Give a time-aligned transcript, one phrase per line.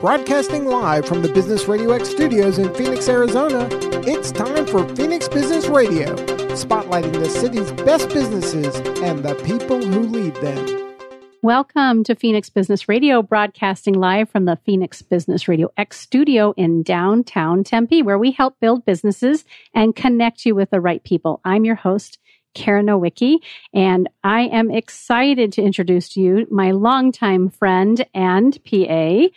[0.00, 3.66] Broadcasting live from the Business Radio X studios in Phoenix, Arizona,
[4.06, 6.14] it's time for Phoenix Business Radio,
[6.54, 10.94] spotlighting the city's best businesses and the people who lead them.
[11.40, 16.82] Welcome to Phoenix Business Radio, broadcasting live from the Phoenix Business Radio X studio in
[16.82, 21.40] downtown Tempe, where we help build businesses and connect you with the right people.
[21.42, 22.18] I'm your host,
[22.52, 23.36] Karen Nowicki,
[23.72, 29.28] and I am excited to introduce to you my longtime friend and PA,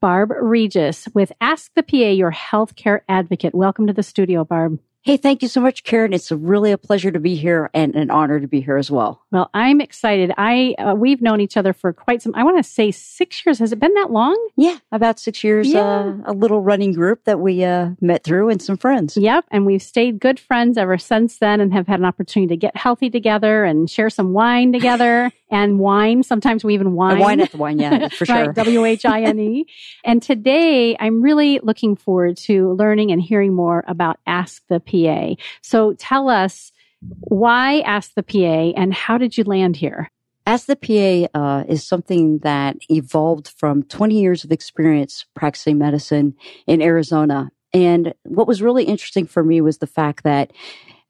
[0.00, 3.54] Barb Regis with Ask the PA, your healthcare advocate.
[3.54, 4.78] Welcome to the studio, Barb.
[5.02, 6.12] Hey, thank you so much, Karen.
[6.12, 9.24] It's really a pleasure to be here and an honor to be here as well.
[9.30, 10.32] Well, I'm excited.
[10.36, 12.34] I uh, we've known each other for quite some.
[12.34, 13.58] I want to say six years.
[13.60, 14.36] Has it been that long?
[14.56, 15.68] Yeah, about six years.
[15.68, 15.80] Yeah.
[15.80, 19.16] Uh, a little running group that we uh, met through, and some friends.
[19.16, 22.58] Yep, and we've stayed good friends ever since then, and have had an opportunity to
[22.58, 25.32] get healthy together and share some wine together.
[25.50, 26.22] and wine.
[26.22, 27.18] Sometimes we even wine.
[27.18, 28.52] A wine at the wine, yeah, for sure.
[28.52, 29.66] W H I N E.
[30.04, 35.40] And today I'm really looking forward to learning and hearing more about Ask the PA.
[35.62, 40.10] So tell us why Ask the PA and how did you land here?
[40.46, 46.36] Ask the PA uh, is something that evolved from 20 years of experience practicing medicine
[46.66, 47.50] in Arizona.
[47.74, 50.52] And what was really interesting for me was the fact that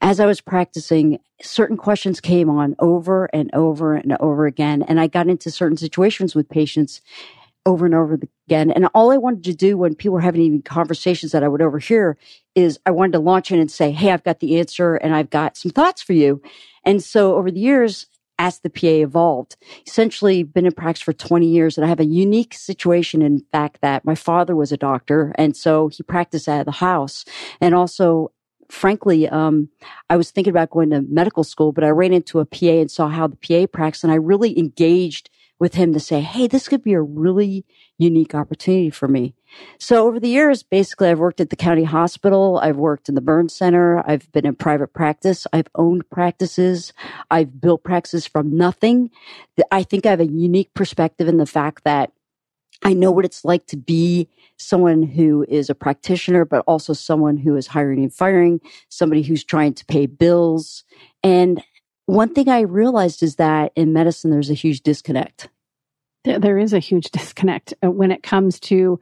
[0.00, 4.82] as I was practicing, certain questions came on over and over and over again.
[4.82, 7.00] And I got into certain situations with patients
[7.66, 8.70] over and over again.
[8.70, 11.60] And all I wanted to do when people were having even conversations that I would
[11.60, 12.16] overhear
[12.54, 15.30] is I wanted to launch in and say, Hey, I've got the answer and I've
[15.30, 16.40] got some thoughts for you.
[16.84, 18.06] And so over the years,
[18.38, 21.76] as the PA evolved, essentially been in practice for 20 years.
[21.76, 25.32] And I have a unique situation in fact that my father was a doctor.
[25.36, 27.24] And so he practiced out of the house.
[27.60, 28.30] And also
[28.68, 29.68] frankly, um,
[30.10, 32.90] I was thinking about going to medical school, but I ran into a PA and
[32.90, 36.68] saw how the PA practiced, and I really engaged with him to say, "Hey, this
[36.68, 37.64] could be a really
[37.98, 39.34] unique opportunity for me."
[39.78, 43.20] So over the years, basically, I've worked at the county hospital, I've worked in the
[43.20, 46.92] burn center, I've been in private practice, I've owned practices,
[47.30, 49.10] I've built practices from nothing.
[49.72, 52.12] I think I have a unique perspective in the fact that
[52.82, 57.36] I know what it's like to be someone who is a practitioner, but also someone
[57.36, 60.84] who is hiring and firing, somebody who's trying to pay bills.
[61.22, 61.62] And
[62.06, 65.48] one thing I realized is that in medicine, there's a huge disconnect.
[66.24, 69.00] There is a huge disconnect uh, when it comes to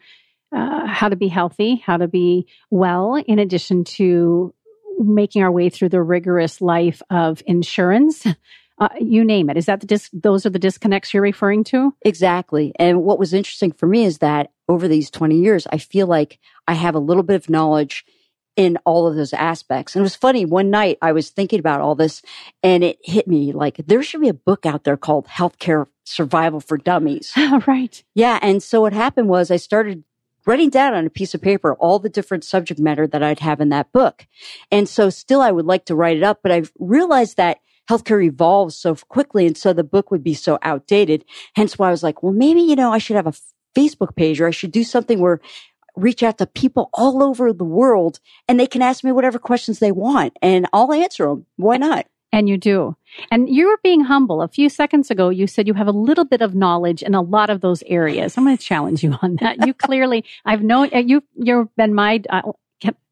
[0.54, 4.54] uh, how to be healthy, how to be well, in addition to
[4.98, 8.26] making our way through the rigorous life of insurance
[8.78, 9.56] uh, you name it.
[9.56, 11.94] Is that the dis- those are the disconnects you're referring to?
[12.02, 12.72] Exactly.
[12.78, 16.38] And what was interesting for me is that over these 20 years, I feel like
[16.68, 18.04] I have a little bit of knowledge
[18.56, 19.94] in all of those aspects.
[19.94, 20.44] And it was funny.
[20.44, 22.22] One night I was thinking about all this
[22.62, 26.60] and it hit me like there should be a book out there called Healthcare Survival
[26.60, 27.32] for Dummies.
[27.66, 28.02] right.
[28.14, 28.38] Yeah.
[28.40, 30.04] And so what happened was I started
[30.46, 33.60] writing down on a piece of paper all the different subject matter that I'd have
[33.60, 34.26] in that book.
[34.70, 37.58] And so still I would like to write it up, but I realized that
[37.88, 39.46] healthcare evolves so quickly.
[39.46, 41.24] And so the book would be so outdated.
[41.54, 43.34] Hence why I was like, well, maybe, you know, I should have a
[43.76, 45.40] Facebook page or I should do something where
[45.96, 49.78] reach out to people all over the world and they can ask me whatever questions
[49.78, 51.46] they want and I'll answer them.
[51.56, 52.06] Why not?
[52.32, 52.96] And you do.
[53.30, 54.42] And you were being humble.
[54.42, 57.22] A few seconds ago, you said you have a little bit of knowledge in a
[57.22, 58.36] lot of those areas.
[58.36, 59.64] I'm going to challenge you on that.
[59.64, 62.42] You clearly, I've known you, you've been my, uh,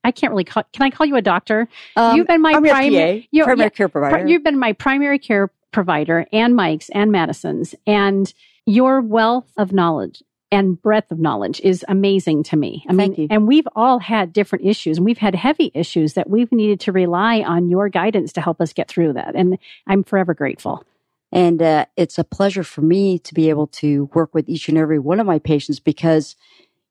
[0.05, 0.63] I can't really call.
[0.73, 1.69] Can I call you a doctor?
[1.97, 4.27] Um, you've been my primary primary yeah, care provider.
[4.27, 8.33] You've been my primary care provider, and Mike's and Madison's, and
[8.67, 10.23] your wealth of knowledge
[10.53, 12.85] and breadth of knowledge is amazing to me.
[12.89, 13.27] I Thank mean, you.
[13.31, 16.93] and we've all had different issues, and we've had heavy issues that we've needed to
[16.93, 19.35] rely on your guidance to help us get through that.
[19.35, 20.85] And I'm forever grateful.
[21.33, 24.79] And uh, it's a pleasure for me to be able to work with each and
[24.79, 26.37] every one of my patients because,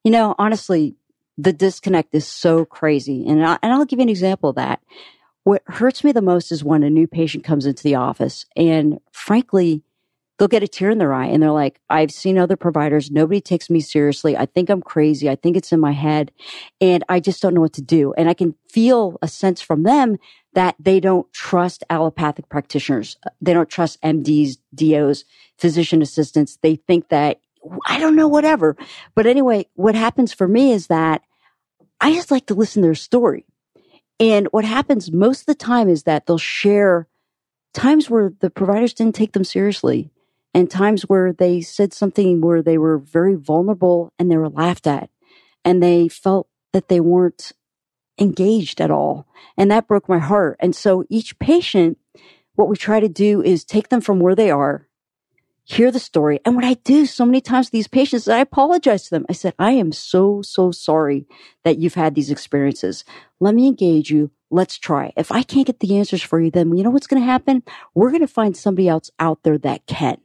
[0.03, 0.95] you know, honestly,
[1.37, 3.25] the disconnect is so crazy.
[3.27, 4.81] And, I, and I'll give you an example of that.
[5.43, 8.99] What hurts me the most is when a new patient comes into the office and
[9.11, 9.83] frankly,
[10.37, 13.11] they'll get a tear in their eye and they're like, I've seen other providers.
[13.11, 14.37] Nobody takes me seriously.
[14.37, 15.29] I think I'm crazy.
[15.29, 16.31] I think it's in my head
[16.79, 18.13] and I just don't know what to do.
[18.13, 20.17] And I can feel a sense from them
[20.53, 23.17] that they don't trust allopathic practitioners.
[23.41, 25.25] They don't trust MDs, DOs,
[25.57, 26.57] physician assistants.
[26.61, 27.39] They think that
[27.85, 28.75] I don't know, whatever.
[29.15, 31.21] But anyway, what happens for me is that
[32.01, 33.45] I just like to listen to their story.
[34.19, 37.07] And what happens most of the time is that they'll share
[37.73, 40.11] times where the providers didn't take them seriously
[40.53, 44.85] and times where they said something where they were very vulnerable and they were laughed
[44.85, 45.09] at
[45.65, 47.51] and they felt that they weren't
[48.19, 49.27] engaged at all.
[49.57, 50.57] And that broke my heart.
[50.59, 51.97] And so each patient,
[52.55, 54.87] what we try to do is take them from where they are
[55.63, 56.39] hear the story.
[56.45, 59.25] And what I do so many times with these patients, I apologize to them.
[59.29, 61.25] I said, I am so, so sorry
[61.63, 63.05] that you've had these experiences.
[63.39, 64.31] Let me engage you.
[64.51, 65.13] Let's try.
[65.17, 67.63] If I can't get the answers for you, then you know what's going to happen?
[67.95, 70.17] We're going to find somebody else out there that can.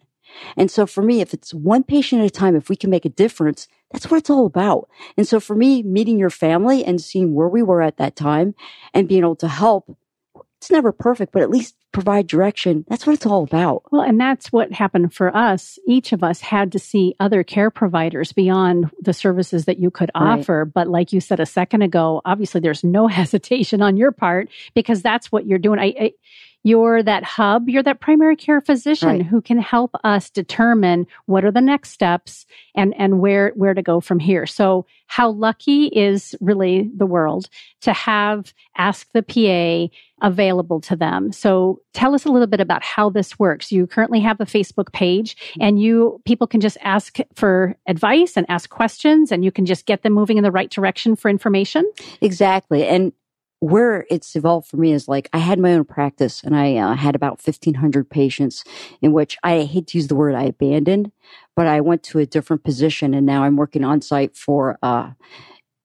[0.56, 3.06] And so for me, if it's one patient at a time, if we can make
[3.06, 4.88] a difference, that's what it's all about.
[5.16, 8.54] And so for me, meeting your family and seeing where we were at that time
[8.92, 9.96] and being able to help,
[10.58, 12.84] it's never perfect, but at least provide direction.
[12.88, 13.82] That's what it's all about.
[13.90, 15.78] Well, and that's what happened for us.
[15.86, 20.10] Each of us had to see other care providers beyond the services that you could
[20.14, 20.38] right.
[20.38, 20.64] offer.
[20.64, 25.02] But like you said a second ago, obviously there's no hesitation on your part because
[25.02, 25.78] that's what you're doing.
[25.78, 26.12] I, I
[26.62, 29.22] you're that hub, you're that primary care physician right.
[29.22, 33.82] who can help us determine what are the next steps and, and where, where to
[33.82, 34.46] go from here.
[34.46, 37.48] So how lucky is really the world
[37.82, 41.32] to have Ask the PA available to them.
[41.32, 43.72] So tell us a little bit about how this works.
[43.72, 48.46] You currently have a Facebook page and you people can just ask for advice and
[48.48, 51.90] ask questions and you can just get them moving in the right direction for information.
[52.20, 52.86] Exactly.
[52.86, 53.12] And
[53.60, 56.94] where it's evolved for me is like I had my own practice and I uh,
[56.94, 58.64] had about 1500 patients
[59.02, 61.10] in which I hate to use the word I abandoned,
[61.56, 65.10] but I went to a different position and now I'm working on site for uh,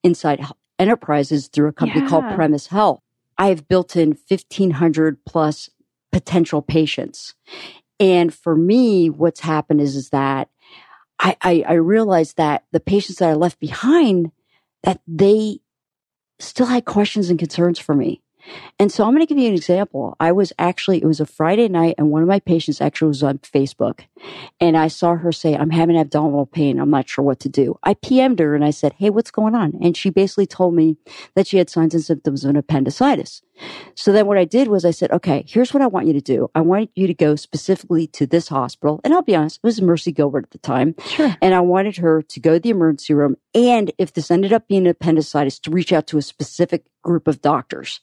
[0.02, 0.40] Insight
[0.78, 2.08] Enterprises through a company yeah.
[2.08, 3.00] called Premise Health.
[3.38, 5.68] I've built in 1500 plus
[6.12, 7.34] potential patients.
[7.98, 10.48] And for me, what's happened is, is that
[11.18, 14.30] I, I, I realized that the patients that I left behind,
[14.82, 15.60] that they
[16.38, 18.23] still had questions and concerns for me.
[18.78, 20.16] And so I'm going to give you an example.
[20.20, 23.22] I was actually, it was a Friday night and one of my patients actually was
[23.22, 24.00] on Facebook
[24.60, 26.78] and I saw her say, I'm having abdominal pain.
[26.78, 27.78] I'm not sure what to do.
[27.82, 29.78] I PM'd her and I said, Hey, what's going on?
[29.82, 30.96] And she basically told me
[31.34, 33.42] that she had signs and symptoms of an appendicitis.
[33.94, 36.20] So then what I did was I said, okay, here's what I want you to
[36.20, 36.50] do.
[36.54, 39.00] I want you to go specifically to this hospital.
[39.04, 40.94] And I'll be honest, it was Mercy Gilbert at the time.
[41.06, 41.36] Sure.
[41.40, 43.36] And I wanted her to go to the emergency room.
[43.54, 47.40] And if this ended up being appendicitis, to reach out to a specific group of
[47.40, 48.00] doctors.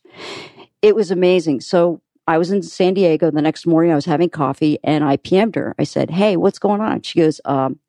[0.82, 1.62] It was amazing.
[1.62, 3.92] So I was in San Diego the next morning.
[3.92, 5.76] I was having coffee and I PM'd her.
[5.78, 7.02] I said, Hey, what's going on?
[7.02, 7.80] She goes, um,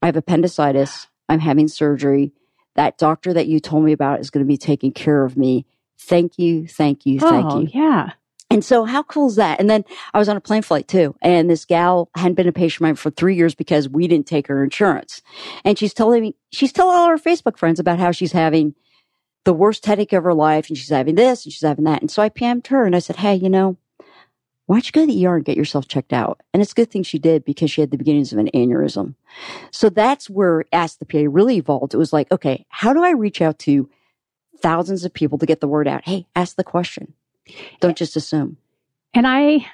[0.00, 1.08] I have appendicitis.
[1.28, 2.32] I'm having surgery.
[2.76, 5.66] That doctor that you told me about is going to be taking care of me.
[5.98, 6.66] Thank you.
[6.66, 7.20] Thank you.
[7.20, 7.68] Thank oh, you.
[7.72, 8.12] Yeah.
[8.50, 9.60] And so how cool is that?
[9.60, 11.14] And then I was on a plane flight too.
[11.22, 14.26] And this gal hadn't been a patient of mine for three years because we didn't
[14.26, 15.22] take her insurance.
[15.64, 18.74] And she's telling me, she's telling all her Facebook friends about how she's having
[19.44, 22.00] the worst headache of her life and she's having this and she's having that.
[22.00, 23.76] And so I PM'd her and I said, Hey, you know,
[24.66, 26.40] why don't you go to the ER and get yourself checked out?
[26.52, 29.14] And it's a good thing she did because she had the beginnings of an aneurysm.
[29.72, 31.92] So that's where Ask the PA really evolved.
[31.92, 33.90] It was like, okay, how do I reach out to
[34.58, 36.06] thousands of people to get the word out?
[36.06, 37.14] Hey, ask the question.
[37.80, 38.58] Don't just assume.
[39.12, 39.66] And I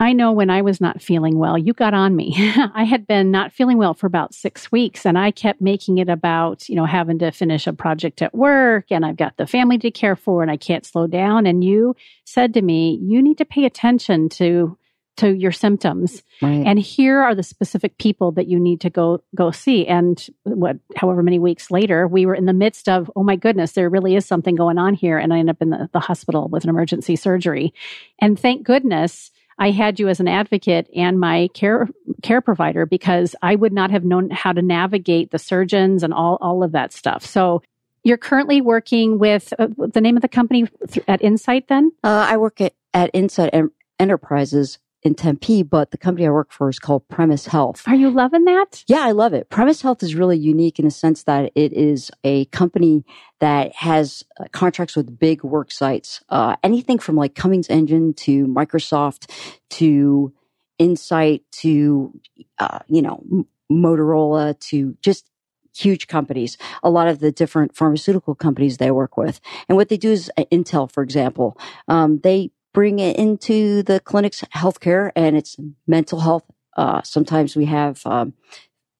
[0.00, 2.32] I know when I was not feeling well, you got on me.
[2.74, 6.08] I had been not feeling well for about six weeks and I kept making it
[6.08, 9.78] about, you know, having to finish a project at work and I've got the family
[9.78, 11.46] to care for and I can't slow down.
[11.46, 14.78] And you said to me, you need to pay attention to
[15.18, 16.64] to your symptoms right.
[16.64, 20.76] and here are the specific people that you need to go go see and what
[20.94, 24.14] however many weeks later we were in the midst of oh my goodness there really
[24.14, 26.70] is something going on here and i end up in the, the hospital with an
[26.70, 27.74] emergency surgery
[28.20, 31.88] and thank goodness I had you as an advocate and my care
[32.22, 36.38] care provider because I would not have known how to navigate the surgeons and all
[36.40, 37.24] all of that stuff.
[37.24, 37.62] So
[38.04, 40.68] you're currently working with uh, the name of the company
[41.06, 41.92] at Insight then?
[42.02, 43.52] Uh, I work at, at Insight
[43.98, 47.82] Enterprises in Tempe, but the company I work for is called Premise Health.
[47.86, 48.84] Are you loving that?
[48.88, 49.48] Yeah, I love it.
[49.48, 53.04] Premise Health is really unique in the sense that it is a company
[53.40, 58.46] that has uh, contracts with big work sites, uh, anything from like Cummins Engine to
[58.46, 59.30] Microsoft
[59.70, 60.32] to
[60.78, 62.12] Insight to,
[62.58, 63.22] uh, you know,
[63.70, 65.28] Motorola to just
[65.76, 69.40] huge companies, a lot of the different pharmaceutical companies they work with.
[69.68, 74.00] And what they do is uh, Intel, for example, um, they bring it into the
[74.00, 75.56] clinic's healthcare and it's
[75.86, 76.44] mental health.
[76.76, 78.34] Uh, sometimes we have, um,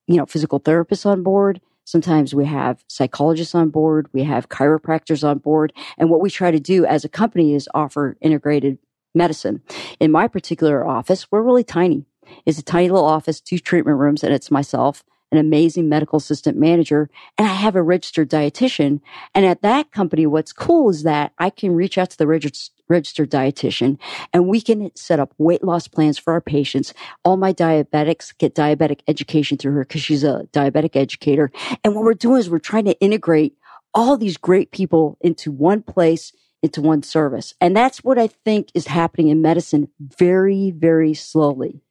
[0.07, 1.61] you know, physical therapists on board.
[1.85, 4.09] Sometimes we have psychologists on board.
[4.13, 5.73] We have chiropractors on board.
[5.97, 8.79] And what we try to do as a company is offer integrated
[9.15, 9.63] medicine.
[10.01, 12.05] In my particular office, we're really tiny.
[12.45, 16.57] It's a tiny little office, two treatment rooms, and it's myself an amazing medical assistant
[16.57, 19.01] manager, and I have a registered dietitian.
[19.35, 22.78] And at that company, what's cool is that I can reach out to the registered
[22.89, 23.99] dietitian
[24.33, 26.95] and we can set up weight loss plans for our patients.
[27.25, 31.51] All my diabetics get diabetic education through her because she's a diabetic educator.
[31.85, 33.55] And what we're doing is we're trying to integrate
[33.95, 37.55] all these great people into one place into one service.
[37.61, 41.83] And that's what I think is happening in medicine very, very slowly.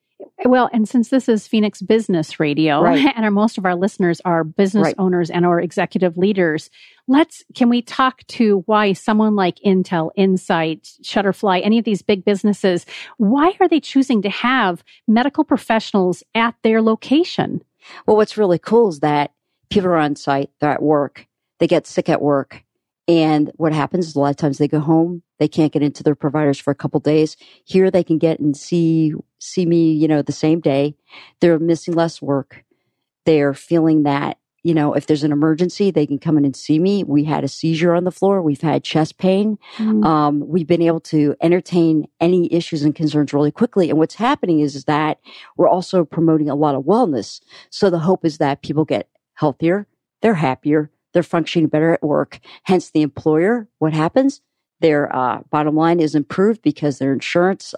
[0.45, 3.11] Well, and since this is Phoenix Business Radio, Right.
[3.15, 4.95] and our, most of our listeners are business Right.
[4.99, 6.69] owners and or executive leaders,
[7.07, 12.23] let's can we talk to why someone like Intel, Insight, Shutterfly, any of these big
[12.23, 12.85] businesses,
[13.17, 17.63] why are they choosing to have medical professionals at their location?
[18.05, 19.31] Well, what's really cool is that
[19.69, 21.25] people are on site, they're at work,
[21.59, 22.63] they get sick at work.
[23.09, 26.03] And what happens is a lot of times they go home, they can't get into
[26.03, 27.37] their providers for a couple days.
[27.63, 30.95] Here they can get and see, see me, you know, the same day.
[31.41, 32.63] They're missing less work.
[33.25, 36.79] They're feeling that, you know, if there's an emergency, they can come in and see
[36.79, 37.03] me.
[37.03, 38.41] We had a seizure on the floor.
[38.41, 39.57] We've had chest pain.
[40.03, 43.89] Um, we've been able to entertain any issues and concerns really quickly.
[43.89, 45.19] And what's happening is, is that
[45.55, 47.39] we're also promoting a lot of wellness.
[47.69, 49.87] So the hope is that people get healthier,
[50.21, 52.39] they're happier, they're functioning better at work.
[52.63, 54.41] Hence the employer, what happens?
[54.81, 57.73] Their uh, bottom line is improved because their insurance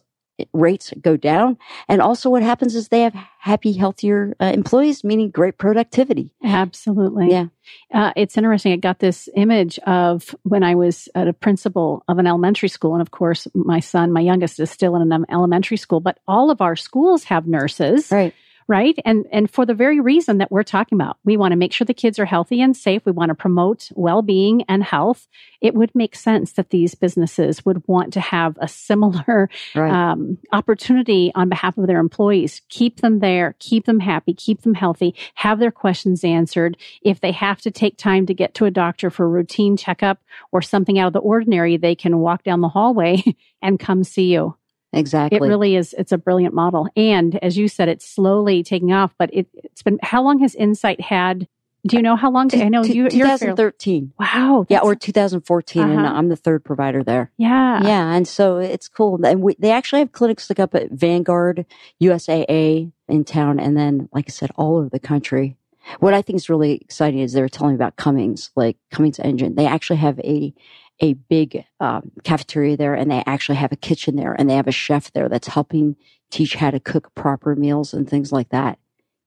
[0.53, 1.57] rates go down.
[1.87, 6.33] And also what happens is they have happy, healthier uh, employees, meaning great productivity.
[6.43, 7.31] Absolutely.
[7.31, 7.47] Yeah.
[7.93, 8.73] Uh, it's interesting.
[8.73, 12.93] I got this image of when I was at a principal of an elementary school.
[12.93, 16.51] And of course, my son, my youngest, is still in an elementary school, but all
[16.51, 18.11] of our schools have nurses.
[18.11, 18.33] Right.
[18.69, 18.97] Right?
[19.03, 21.83] And and for the very reason that we're talking about, we want to make sure
[21.85, 23.01] the kids are healthy and safe.
[23.03, 25.27] We want to promote well-being and health.
[25.59, 29.91] It would make sense that these businesses would want to have a similar Right.
[29.91, 32.61] um, opportunity on behalf of their employees.
[32.69, 36.77] Keep them there, keep them happy, keep them healthy, have their questions answered.
[37.01, 40.19] If they have to take time to get to a doctor for a routine checkup
[40.51, 43.23] or something out of the ordinary, they can walk down the hallway
[43.63, 44.55] and come see you.
[44.93, 45.37] Exactly.
[45.37, 45.93] It really is.
[45.97, 46.87] It's a brilliant model.
[46.95, 50.55] And as you said, it's slowly taking off, but it, it's been, how long has
[50.55, 51.47] Insight had?
[51.87, 52.49] Do you know how long?
[52.53, 54.11] I know T- you, you're fairly, 2013.
[54.19, 54.65] wow.
[54.67, 56.13] Yeah, or 2014, and Uh-huh.
[56.13, 57.31] I'm the third provider there.
[57.37, 57.81] yeah.
[57.83, 59.23] yeah, and so it's cool.
[59.25, 61.65] And we, they actually have clinics like up at Vanguard,
[62.01, 65.55] USAA in town, and then, like I said, all over the country.
[65.99, 69.19] What I think is really exciting is they were telling me about Cummins, like Cummins
[69.19, 69.55] Engine.
[69.55, 70.53] They actually have a
[71.01, 74.67] a big um, cafeteria there, and they actually have a kitchen there, and they have
[74.67, 75.95] a chef there that's helping
[76.29, 78.77] teach how to cook proper meals and things like that.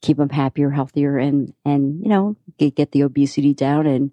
[0.02, 4.10] Keep them happier, healthier, and and you know get, get the obesity down, and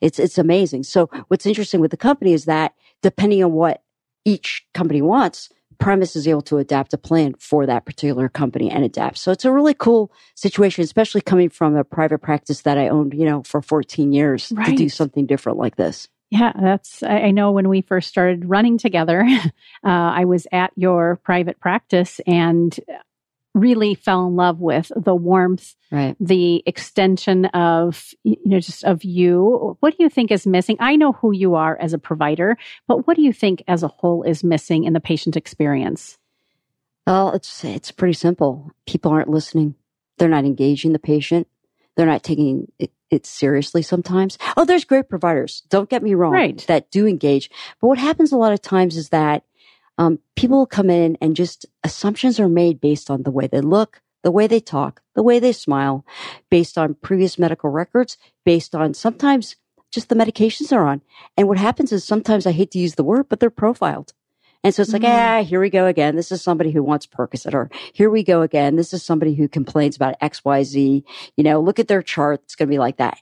[0.00, 0.84] it's it's amazing.
[0.84, 3.82] So what's interesting with the company is that depending on what
[4.24, 5.50] each company wants,
[5.82, 9.18] Premise is able to adapt a plan for that particular company and adapt.
[9.18, 13.14] So it's a really cool situation, especially coming from a private practice that I owned,
[13.14, 16.08] you know, for 14 years to do something different like this.
[16.32, 19.50] Yeah, that's, I know when we first started running together, uh,
[19.84, 22.74] I was at your private practice and
[23.54, 26.16] really fell in love with the warmth, Right.
[26.18, 29.76] the extension of, you know, just of you.
[29.80, 30.78] What do you think is missing?
[30.80, 32.56] I know who you are as a provider,
[32.88, 36.16] but what do you think as a whole is missing in the patient experience?
[37.06, 38.70] Well, it's it's pretty simple.
[38.86, 39.74] People aren't listening.
[40.16, 41.46] They're not engaging the patient.
[41.94, 42.72] They're not taking
[43.12, 44.38] it, seriously sometimes.
[44.56, 45.62] Oh, there's great providers.
[45.68, 46.32] Don't get me wrong.
[46.32, 46.64] Right.
[46.66, 47.50] That do engage.
[47.80, 49.44] But what happens a lot of times is that
[49.98, 54.00] um, people come in and just assumptions are made based on the way they look,
[54.22, 56.04] the way they talk, the way they smile,
[56.50, 59.56] based on previous medical records, based on sometimes
[59.90, 61.02] just the medications they're on.
[61.36, 64.14] And what happens is sometimes I hate to use the word, but they're profiled.
[64.64, 65.08] And so it's like, Mm.
[65.40, 66.14] ah, here we go again.
[66.16, 68.76] This is somebody who wants Percocet, or here we go again.
[68.76, 71.04] This is somebody who complains about X, Y, Z.
[71.36, 72.42] You know, look at their chart.
[72.44, 73.18] It's going to be like that.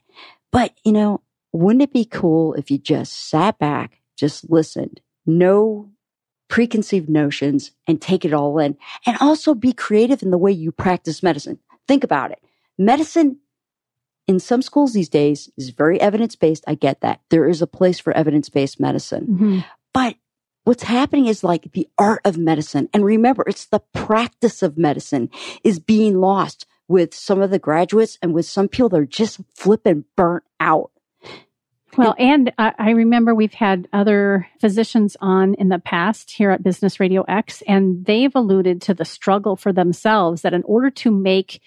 [0.51, 1.21] But, you know,
[1.53, 5.89] wouldn't it be cool if you just sat back, just listened, no
[6.49, 10.71] preconceived notions and take it all in and also be creative in the way you
[10.71, 11.57] practice medicine.
[11.87, 12.39] Think about it.
[12.77, 13.37] Medicine
[14.27, 16.63] in some schools these days is very evidence based.
[16.67, 17.21] I get that.
[17.29, 19.27] There is a place for evidence based medicine.
[19.27, 19.65] Mhm.
[19.93, 20.15] But
[20.71, 22.87] what's happening is like the art of medicine.
[22.93, 25.29] And remember, it's the practice of medicine
[25.65, 29.41] is being lost with some of the graduates and with some people that are just
[29.53, 30.91] flipping burnt out.
[31.97, 36.63] Well, and I, I remember we've had other physicians on in the past here at
[36.63, 41.11] Business Radio X, and they've alluded to the struggle for themselves that in order to
[41.11, 41.61] make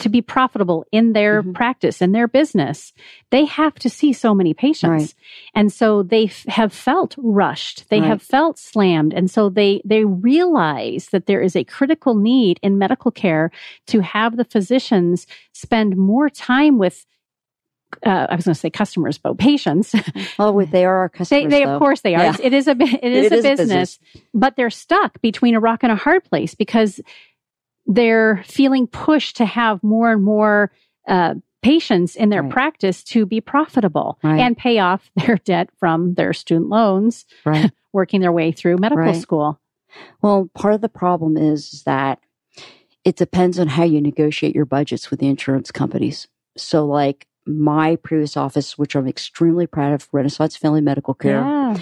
[0.00, 1.54] to be profitable in their Mhm.
[1.54, 2.92] practice in their business
[3.30, 5.14] they have to see so many patients Right.
[5.54, 8.08] and so they f- have felt rushed they Right.
[8.08, 12.78] have felt slammed and so they they realize that there is a critical need in
[12.78, 13.50] medical care
[13.86, 17.06] to have the physicians spend more time with
[18.06, 19.92] uh, I was going to say customers, but patients.
[20.38, 21.50] Oh, they are our they, customers.
[21.50, 21.72] they though.
[21.74, 22.22] of course they are.
[22.22, 22.34] Yeah.
[22.38, 23.98] It's- a it is It a is a business,
[24.32, 27.00] but they're stuck between a rock and a hard place because
[27.90, 30.70] they're feeling pushed to have more and more
[31.08, 32.52] uh, patients in their Right.
[32.52, 34.40] practice to be profitable Right.
[34.40, 37.70] and pay off their debt from their student loans, Right.
[37.92, 39.60] working their way through medical school.
[40.22, 42.20] Well, part of the problem is that
[43.04, 46.28] it depends on how you negotiate your budgets with the insurance companies.
[46.56, 51.40] So, like my previous office, which I'm extremely proud of, Renaissance Family Medical Care.
[51.40, 51.76] Yeah.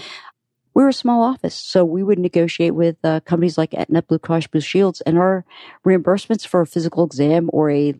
[0.79, 4.21] We were a small office, so we would negotiate with uh, companies like Aetna, Blue
[4.21, 5.45] Cross Blue Shields, and our
[5.85, 7.95] reimbursements for a physical exam or a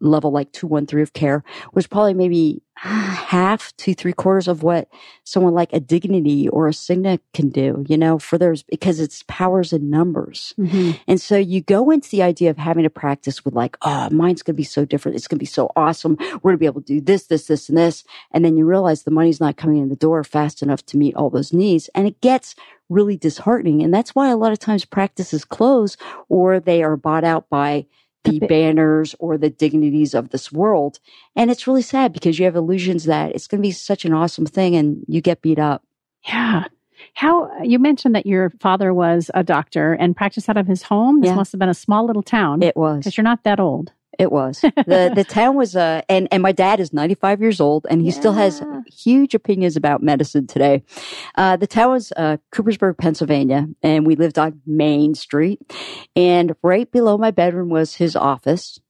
[0.00, 4.88] level like 213 of care was probably maybe half to three quarters of what
[5.24, 9.24] someone like a dignity or a Cigna can do, you know, for theirs because it's
[9.26, 10.54] powers and numbers.
[10.58, 10.92] Mm-hmm.
[11.08, 14.42] And so you go into the idea of having to practice with like, oh, mine's
[14.42, 15.16] going to be so different.
[15.16, 16.16] It's going to be so awesome.
[16.18, 18.04] We're going to be able to do this, this, this, and this.
[18.30, 21.16] And then you realize the money's not coming in the door fast enough to meet
[21.16, 21.88] all those needs.
[21.94, 22.54] And it gets
[22.88, 23.82] really disheartening.
[23.82, 25.96] And that's why a lot of times practices close
[26.28, 27.86] or they are bought out by
[28.30, 30.98] the banners or the dignities of this world.
[31.36, 34.12] And it's really sad because you have illusions that it's going to be such an
[34.12, 35.82] awesome thing and you get beat up.
[36.26, 36.64] Yeah.
[37.14, 41.20] How you mentioned that your father was a doctor and practiced out of his home.
[41.20, 41.36] This Yeah.
[41.36, 42.98] must have been a small little town It was.
[42.98, 43.92] because you're not that old.
[44.18, 44.60] It was.
[44.62, 48.10] the The town was uh and and my dad is 95 years old and he
[48.10, 50.82] still has huge opinions about medicine today.
[51.36, 55.60] Uh the town was uh Coopersburg, Pennsylvania, and we lived on Main Street.
[56.16, 58.80] And right below my bedroom was his office.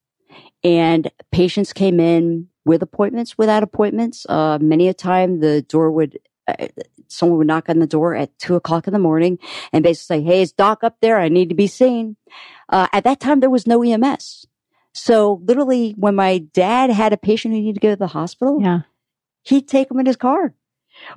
[0.64, 4.25] And patients came in with appointments, without appointments.
[4.28, 6.18] Uh many a time the door would
[6.49, 6.68] uh,
[7.08, 9.38] someone would knock on the door at two o'clock in the morning
[9.73, 11.18] and basically say, Hey, is Doc up there?
[11.18, 12.16] I need to be seen.
[12.70, 14.47] Uh, at that time, there was no EMS.
[14.99, 18.61] So literally, when my dad had a patient who needed to go to the hospital,
[18.61, 18.81] Yeah.
[19.45, 20.55] he'd take him in his car.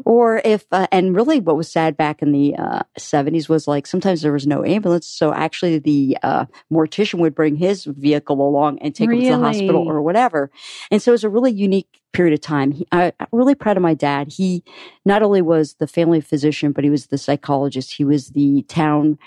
[0.05, 3.87] Or if, uh, and really what was sad back in the uh, 70s was like
[3.87, 5.07] sometimes there was no ambulance.
[5.07, 9.39] So actually the uh, mortician would bring his vehicle along and take him to the
[9.39, 10.51] hospital or whatever.
[10.91, 12.71] And so it was a really unique period of time.
[12.71, 14.31] He, I, I'm really proud of my dad.
[14.31, 14.63] He
[15.03, 17.93] not only was the family physician, but he was the psychologist.
[17.93, 19.17] He was the town,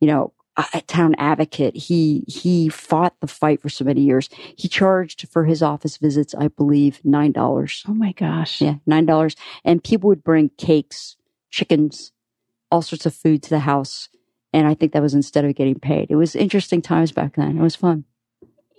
[0.00, 0.32] you know,
[0.72, 1.76] a town advocate.
[1.76, 4.28] He he fought the fight for so many years.
[4.56, 7.82] He charged for his office visits, I believe, nine dollars.
[7.88, 8.60] Oh my gosh.
[8.60, 9.34] Yeah, nine dollars.
[9.64, 11.16] And people would bring cakes,
[11.50, 12.12] chickens,
[12.70, 14.08] all sorts of food to the house.
[14.52, 16.10] And I think that was instead of getting paid.
[16.10, 17.58] It was interesting times back then.
[17.58, 18.04] It was fun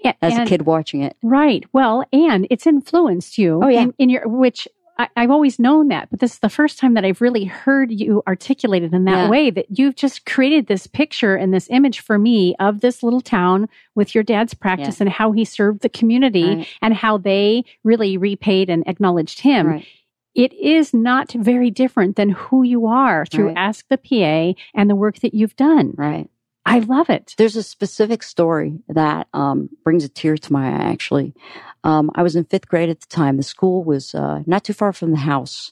[0.01, 1.17] Yeah, as a kid watching it.
[1.21, 1.65] Right.
[1.73, 3.59] Well, and it's influenced you.
[3.61, 3.81] Oh, yeah.
[3.81, 6.93] In, in your which I, I've always known that, but this is the first time
[6.93, 9.29] that I've really heard you articulate it in that Yeah.
[9.29, 9.49] way.
[9.49, 13.67] That you've just created this picture and this image for me of this little town
[13.95, 16.67] with your dad's practice and how he served the community Right.
[16.81, 19.67] and how they really repaid and acknowledged him.
[19.67, 19.85] Right.
[20.33, 23.57] It is not very different than who you are through Right.
[23.57, 25.93] Ask the PA and the work that you've done.
[25.95, 26.29] Right.
[26.65, 27.35] I love it.
[27.37, 31.35] There's a specific story that um, brings a tear to my eye, actually.
[31.83, 33.37] Um, I was in fifth grade at the time.
[33.37, 35.71] The school was uh, not too far from the house.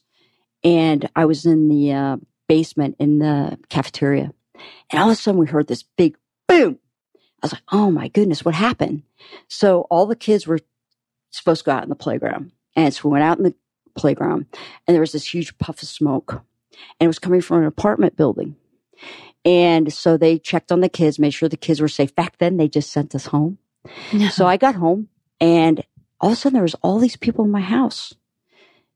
[0.63, 4.31] And I was in the uh, basement in the cafeteria.
[4.91, 6.15] And all of a sudden, we heard this big
[6.47, 6.77] boom.
[7.15, 9.03] I was like, oh my goodness, what happened?
[9.47, 10.59] So all the kids were
[11.31, 12.51] supposed to go out in the playground.
[12.75, 13.55] And so we went out in the
[13.95, 14.45] playground,
[14.87, 16.33] and there was this huge puff of smoke.
[16.99, 18.55] And it was coming from an apartment building.
[19.45, 22.15] And so they checked on the kids, made sure the kids were safe.
[22.15, 23.57] Back then, they just sent us home.
[24.29, 25.09] So I got home
[25.41, 25.83] and
[26.21, 28.13] all of a sudden there was all these people in my house.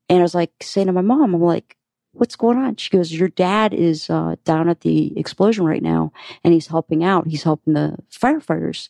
[0.08, 1.76] And I was like saying to my mom, I'm like,
[2.14, 2.78] what's going on?
[2.78, 7.04] She goes, your dad is uh, down at the explosion right now and he's helping
[7.04, 7.28] out.
[7.28, 8.90] He's helping the firefighters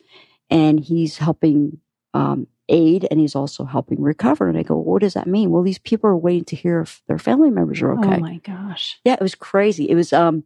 [0.51, 1.79] and he's helping
[2.13, 4.47] um, aid and he's also helping recover.
[4.47, 5.49] And I go, what does that mean?
[5.49, 8.17] Well, these people are waiting to hear if their family members are okay.
[8.17, 8.99] Oh my gosh.
[9.03, 9.89] Yeah, it was crazy.
[9.89, 10.43] It was um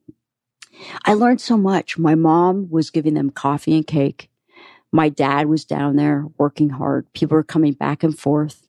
[1.05, 1.97] I learned so much.
[1.97, 4.29] My mom was giving them coffee and cake.
[4.91, 7.11] My dad was down there working hard.
[7.13, 8.67] People were coming back and forth.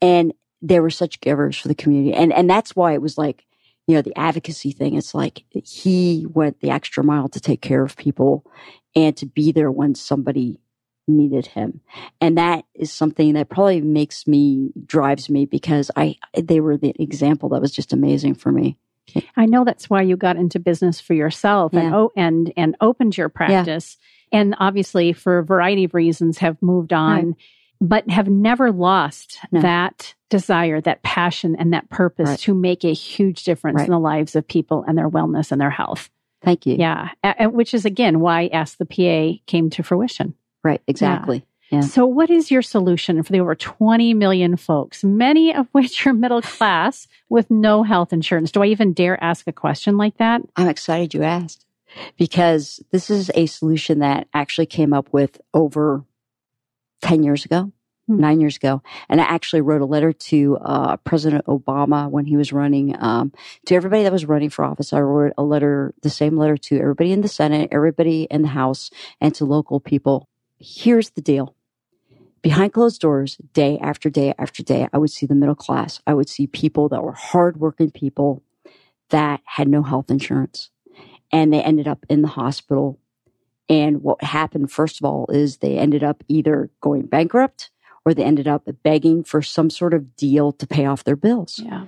[0.00, 2.14] And they were such givers for the community.
[2.14, 3.44] And and that's why it was like,
[3.86, 4.94] you know, the advocacy thing.
[4.94, 8.44] It's like he went the extra mile to take care of people
[8.94, 10.60] and to be there when somebody
[11.06, 11.80] needed him.
[12.20, 16.94] And that is something that probably makes me drives me because I they were the
[17.00, 18.78] example that was just amazing for me.
[19.36, 23.16] I know that's why you got into business for yourself and oh, and and opened
[23.16, 23.96] your practice,
[24.32, 27.36] and obviously for a variety of reasons have moved on,
[27.80, 29.60] but have never lost No.
[29.62, 32.38] that desire, that passion, and that purpose Right.
[32.40, 33.86] to make a huge difference Right.
[33.88, 36.10] in the lives of people and their wellness and their health.
[36.42, 36.76] Thank you.
[36.78, 40.34] Yeah, A- which is again why Ask the PA came to fruition.
[40.62, 41.44] Right, exactly.
[41.70, 41.80] Yeah.
[41.80, 46.14] So, what is your solution for the over 20 million folks, many of which are
[46.14, 48.50] middle class with no health insurance?
[48.50, 50.40] Do I even dare ask a question like that?
[50.56, 51.66] I'm excited you asked
[52.16, 56.04] because this is a solution that actually came up with over
[57.02, 57.70] 10 years ago,
[58.06, 58.20] Hmm.
[58.20, 58.82] nine years ago.
[59.10, 63.32] And I actually wrote a letter to uh, President Obama when he was running, um,
[63.66, 64.94] to everybody that was running for office.
[64.94, 68.48] I wrote a letter, the same letter to everybody in the Senate, everybody in the
[68.48, 70.26] House, and to local people.
[70.60, 71.54] here's the deal.
[72.48, 76.00] Behind closed doors, day after day after day, I would see the middle class.
[76.06, 78.42] I would see people that were hardworking people
[79.10, 80.70] that had no health insurance
[81.30, 82.98] and they ended up in the hospital.
[83.68, 87.68] And what happened, first of all, is they ended up either going bankrupt
[88.06, 91.60] or they ended up begging for some sort of deal to pay off their bills.
[91.62, 91.84] Yeah.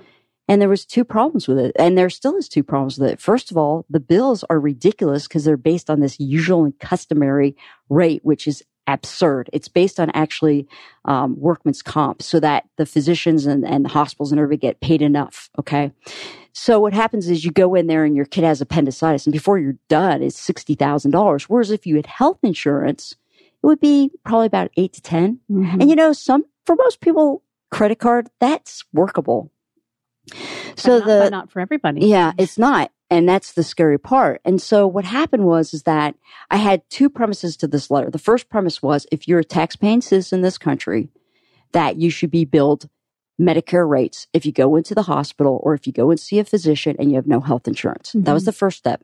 [0.47, 1.75] And there was two problems with it.
[1.79, 3.19] And there still is two problems with it.
[3.19, 7.55] First of all, the bills are ridiculous because they're based on this usual and customary
[7.89, 9.49] rate, which is absurd.
[9.53, 10.67] It's based on actually
[11.05, 15.01] um, workman's comp so that the physicians and, and the hospitals and everybody get paid
[15.01, 15.49] enough.
[15.59, 15.91] Okay.
[16.53, 19.57] So what happens is you go in there and your kid has appendicitis and before
[19.57, 21.43] you're done, it's $60,000.
[21.43, 25.39] Whereas if you had health insurance, it would be probably about eight to 10.
[25.49, 25.73] Mhm.
[25.81, 29.51] And you know, some, for most people, credit card, that's workable.
[30.75, 32.05] So not, the, not for everybody.
[32.07, 32.91] yeah, it's not.
[33.09, 34.39] And that's the scary part.
[34.45, 36.15] And so what happened was, is that
[36.49, 38.09] I had two premises to this letter.
[38.09, 41.09] The first premise was if you're a tax-paying citizen in this country,
[41.73, 42.87] that you should be billed
[43.39, 46.45] Medicare rates if you go into the hospital or if you go and see a
[46.45, 48.11] physician and you have no health insurance.
[48.15, 48.47] That was Mhm.
[48.47, 49.03] the first step.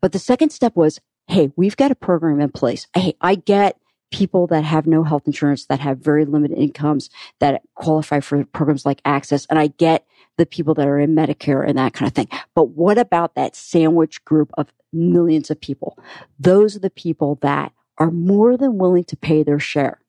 [0.00, 2.86] But the second step was, hey, we've got a program in place.
[2.94, 3.78] Hey, I get
[4.12, 8.84] people that have no health insurance, that have very limited incomes, that qualify for programs
[8.84, 9.46] like AHCCCS.
[9.48, 10.04] And I get
[10.40, 12.28] the people that are in Medicare and that kind of thing.
[12.54, 15.98] But what about that sandwich group of millions of people?
[16.38, 20.00] Those are the people that are more than willing to pay their share.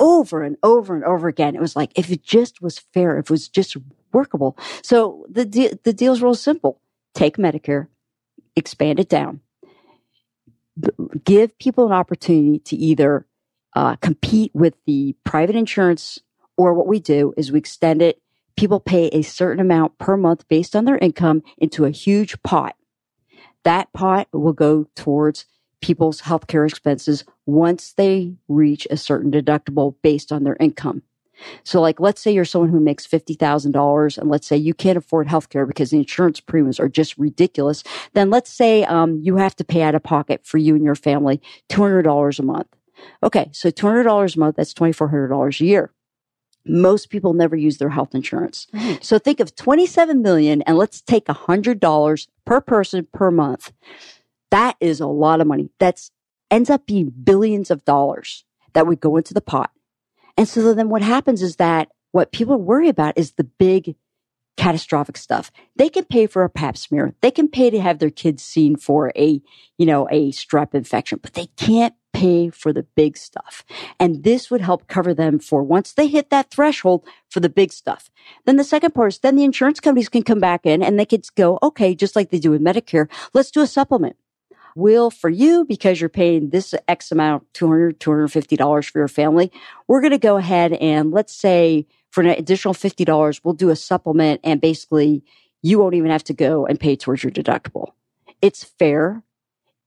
[0.00, 3.26] Over and over and over again, it was like if it just was fair, if
[3.26, 3.76] it was just
[4.12, 4.58] workable.
[4.82, 6.80] So the de- the deal's real simple:
[7.14, 7.86] take Medicare,
[8.56, 9.42] expand it down,
[11.22, 13.26] give people an opportunity to either
[13.76, 16.18] uh, compete with the private insurance,
[16.56, 18.21] or what we do is we extend it.
[18.56, 22.76] People pay a certain amount per month based on their income into a huge pot.
[23.64, 25.46] That pot will go towards
[25.80, 31.02] people's healthcare expenses once they reach a certain deductible based on their income.
[31.64, 35.26] So, like, let's say you're someone who makes $50,000 and let's say you can't afford
[35.26, 37.82] healthcare because the insurance premiums are just ridiculous.
[38.12, 40.94] Then let's say, um, you have to pay out of pocket for you and your
[40.94, 42.68] family $200 a month.
[43.22, 43.50] Okay.
[43.52, 45.92] So $200 a month, that's $2,400 a year.
[46.64, 48.66] Most people never use their health insurance.
[48.72, 49.02] Right.
[49.04, 53.72] So think of 27 million and let's take $100 per person per month.
[54.50, 55.70] That is a lot of money.
[55.78, 56.10] That's
[56.50, 58.44] ends up being billions of dollars
[58.74, 59.70] that would go into the pot.
[60.36, 63.96] And so then what happens is that what people worry about is the big
[64.56, 65.50] catastrophic stuff.
[65.76, 67.14] They can pay for a pap smear.
[67.22, 69.40] They can pay to have their kids seen for a,
[69.78, 73.64] you know, a strep infection, but they can't pay for the big stuff.
[73.98, 77.72] And this would help cover them for once they hit that threshold for the big
[77.72, 78.10] stuff.
[78.44, 81.06] Then the second part is then the insurance companies can come back in and they
[81.06, 84.16] could go, okay, just like they do with Medicare, let's do a supplement.
[84.74, 89.52] Will for you, because you're paying this X amount, $200, $250 for your family,
[89.86, 93.76] we're going to go ahead and let's say for an additional $50, we'll do a
[93.76, 95.22] supplement and basically
[95.62, 97.92] you won't even have to go and pay towards your deductible.
[98.40, 99.22] It's fair.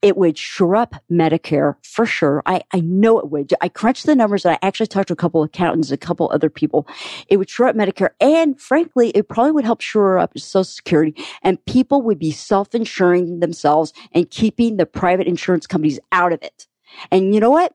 [0.01, 2.43] It would shore up Medicare for sure.
[2.45, 3.53] I, I know it would.
[3.61, 6.49] I crunched the numbers and I actually talked to a couple accountants, a couple other
[6.49, 6.87] people.
[7.27, 8.09] It would shore up Medicare.
[8.19, 13.39] And frankly, it probably would help shore up Social Security and people would be self-insuring
[13.39, 16.67] themselves and keeping the private insurance companies out of it.
[17.11, 17.73] And you know what?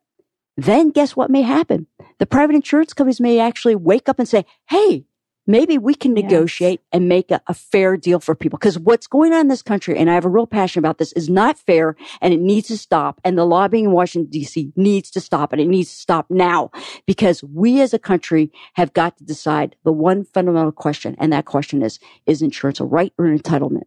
[0.57, 1.87] Then guess what may happen?
[2.19, 5.07] The private insurance companies may actually wake up and say, Hey,
[5.47, 6.25] maybe we can Yes.
[6.25, 8.59] negotiate and make a, a fair deal for people.
[8.59, 11.13] Because what's going on in this country, and I have a real passion about this,
[11.15, 13.21] is not fair and it needs to stop.
[13.25, 16.71] And the lobbying in Washington DC needs to stop and it needs to stop now
[17.07, 21.17] because we as a country have got to decide the one fundamental question.
[21.19, 23.85] And that question is, is insurance a right or an entitlement?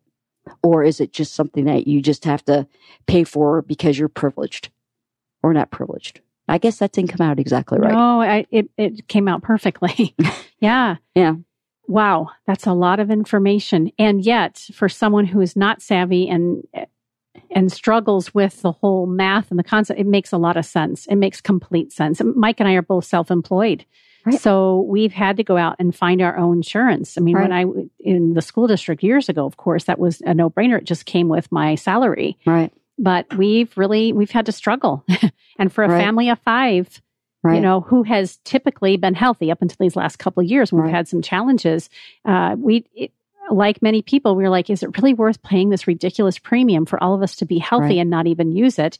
[0.61, 2.67] Or is it just something that you just have to
[3.07, 4.69] pay for because you're privileged
[5.41, 6.19] or not privileged?
[6.47, 7.91] I guess that didn't come out exactly right.
[7.91, 10.15] No, I, it it came out perfectly.
[10.59, 10.97] yeah.
[11.15, 11.35] Yeah.
[11.87, 16.63] Wow, that's a lot of information, and yet for someone who is not savvy and
[17.51, 21.05] and struggles with the whole math and the concept, it makes a lot of sense.
[21.07, 22.21] It makes complete sense.
[22.35, 23.85] Mike and I are both self-employed.
[24.25, 24.39] Right.
[24.39, 27.17] So we've had to go out and find our own insurance.
[27.17, 27.65] I mean, when I
[27.99, 30.77] in the school district years ago, of course, that was a no-brainer.
[30.77, 32.37] It just came with my salary.
[32.45, 32.71] Right.
[32.97, 35.03] But we've really we've had to struggle.
[35.59, 36.01] and for a Right.
[36.01, 37.01] family of 5,
[37.43, 37.55] Right.
[37.55, 40.71] you know, who has typically been healthy up until these last couple of years.
[40.71, 41.89] when We've had some challenges.
[42.23, 43.11] Uh, we, it,
[43.51, 47.03] like many people, we are like, is it really worth paying this ridiculous premium for
[47.03, 48.97] all of us to be healthy and not even use it?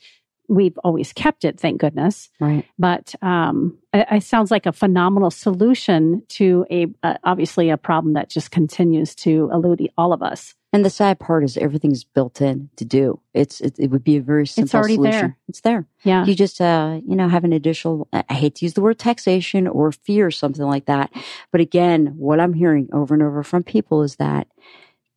[0.50, 2.30] We've always kept it, thank goodness.
[2.42, 2.66] right.
[2.78, 8.16] But um, it, it sounds like a phenomenal solution to a uh, obviously a problem
[8.16, 10.54] that just continues to elude all of us.
[10.74, 13.20] And the sad part is everything's built in to do.
[13.34, 15.22] It's it, it would be a very simple It's already solution.
[15.22, 15.38] there.
[15.48, 15.86] It's there.
[16.04, 16.26] Yeah.
[16.26, 18.08] You just uh you know have an additional.
[18.12, 21.12] I hate to use the word taxation or fear or something like that,
[21.52, 24.48] but again, what I'm hearing over and over from people is that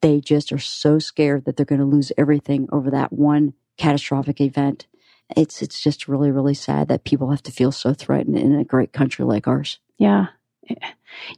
[0.03, 4.41] they just are so scared that they're going to lose everything over that one catastrophic
[4.43, 4.87] event.
[5.37, 8.63] It's it's just really really sad that people have to feel so threatened in a
[8.65, 9.79] great country like ours.
[9.97, 10.27] Yeah.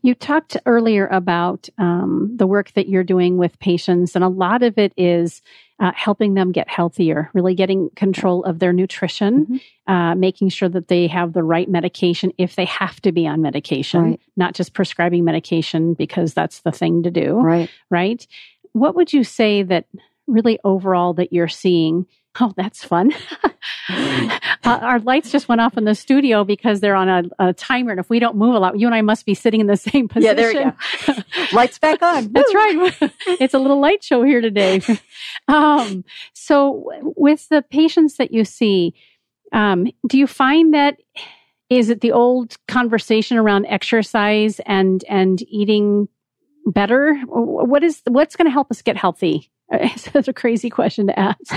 [0.02, 4.62] You talked earlier about um, the work that you're doing with patients, and a lot
[4.62, 5.40] of it is
[5.80, 9.60] uh, helping them get healthier, really getting control of their nutrition, Mhm.
[9.86, 13.40] uh, making sure that they have the right medication if they have to be on
[13.40, 14.20] medication, Right.
[14.36, 17.70] not just prescribing medication because that's the thing to do, Right.
[17.90, 18.26] right?
[18.72, 19.86] What would you say that
[20.26, 22.06] really overall that you're seeing?
[22.40, 23.12] Oh, that's fun.
[23.88, 27.90] uh, our lights just went off in the studio because they're on a, a timer.
[27.90, 29.76] And if we don't move a lot, you and I must be sitting in the
[29.90, 30.24] same position.
[30.24, 30.72] Yeah, there
[31.08, 31.22] we go.
[31.52, 32.32] Lights back on.
[32.32, 33.12] That's right.
[33.40, 34.80] it's a little light show here today.
[35.48, 38.94] Um, so, with the patients that you see,
[39.52, 40.98] um, do you find that
[41.70, 46.08] is it the old conversation around exercise and and eating
[46.66, 47.14] better?
[47.26, 49.50] What is what's going to help us get healthy?
[49.70, 51.54] It's a crazy question to ask.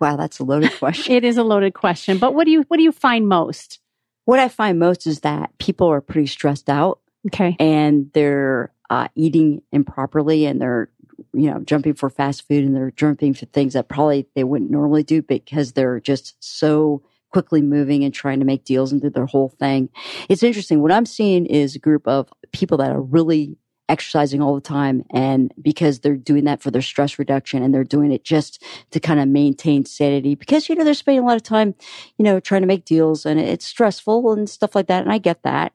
[0.00, 1.14] Wow, that's a loaded question.
[1.14, 3.80] It is a loaded question, but what do you what do you find most?
[4.26, 7.56] what I find most is that people are pretty stressed out Okay.
[7.60, 10.88] and they're uh, eating improperly and they're
[11.34, 14.70] you know jumping for fast food and they're jumping for things that probably they wouldn't
[14.70, 19.10] normally do because they're just so quickly moving and trying to make deals and do
[19.10, 19.90] their whole thing.
[20.28, 20.80] It's interesting.
[20.80, 23.56] What I'm seeing is a group of people that are really
[23.88, 27.84] exercising all the time and because they're doing that for their stress reduction and they're
[27.84, 31.36] doing it just to kind of maintain sanity because you know they're spending a lot
[31.36, 31.74] of time
[32.16, 35.18] you know trying to make deals and it's stressful and stuff like that and I
[35.18, 35.72] get that.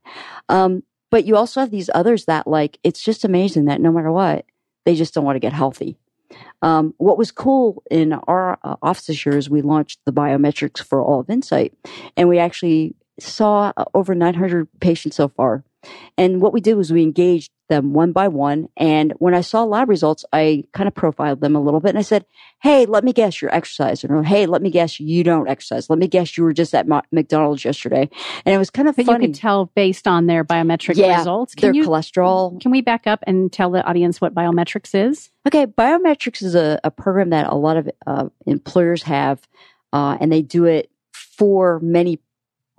[0.50, 4.12] Um but you also have these others that like it's just amazing that no matter
[4.12, 4.46] what
[4.86, 5.98] they just don't want to get healthy.
[6.62, 10.80] Um, what was cool in our uh, office this year is we launched the biometrics
[10.84, 11.74] for all of Insight
[12.16, 15.64] and we actually saw over 900 patients so far.
[16.18, 18.68] And what we did was we engaged them one by one.
[18.76, 21.98] And when I saw lab results, I kind of profiled them a little bit and
[21.98, 22.26] I said,
[22.62, 25.90] Hey, let me guess you're exercising or Hey, let me guess you don't exercise.
[25.90, 28.10] Let me guess you were just at Mo- McDonald's yesterday.
[28.46, 29.28] And it was kind of But funny.
[29.28, 31.56] you could tell based on their biometric Yeah, results.
[31.56, 32.60] Their you cholesterol.
[32.60, 35.30] can we back up and tell the audience what biometrics is?
[35.48, 39.48] Okay, biometrics is a, a program that a lot of uh, employers have,
[39.94, 42.20] uh, and they do it for many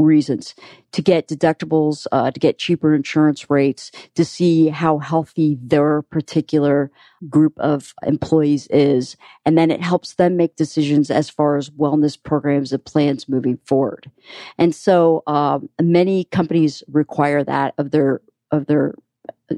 [0.05, 0.55] reasons
[0.93, 6.91] to get deductibles, uh, to get cheaper insurance rates, to see how healthy their particular
[7.29, 9.17] group of employees is.
[9.45, 13.59] And then it helps them make decisions as far as wellness programs and plans moving
[13.65, 14.11] forward.
[14.59, 18.95] And so, um, many companies require that of their, of their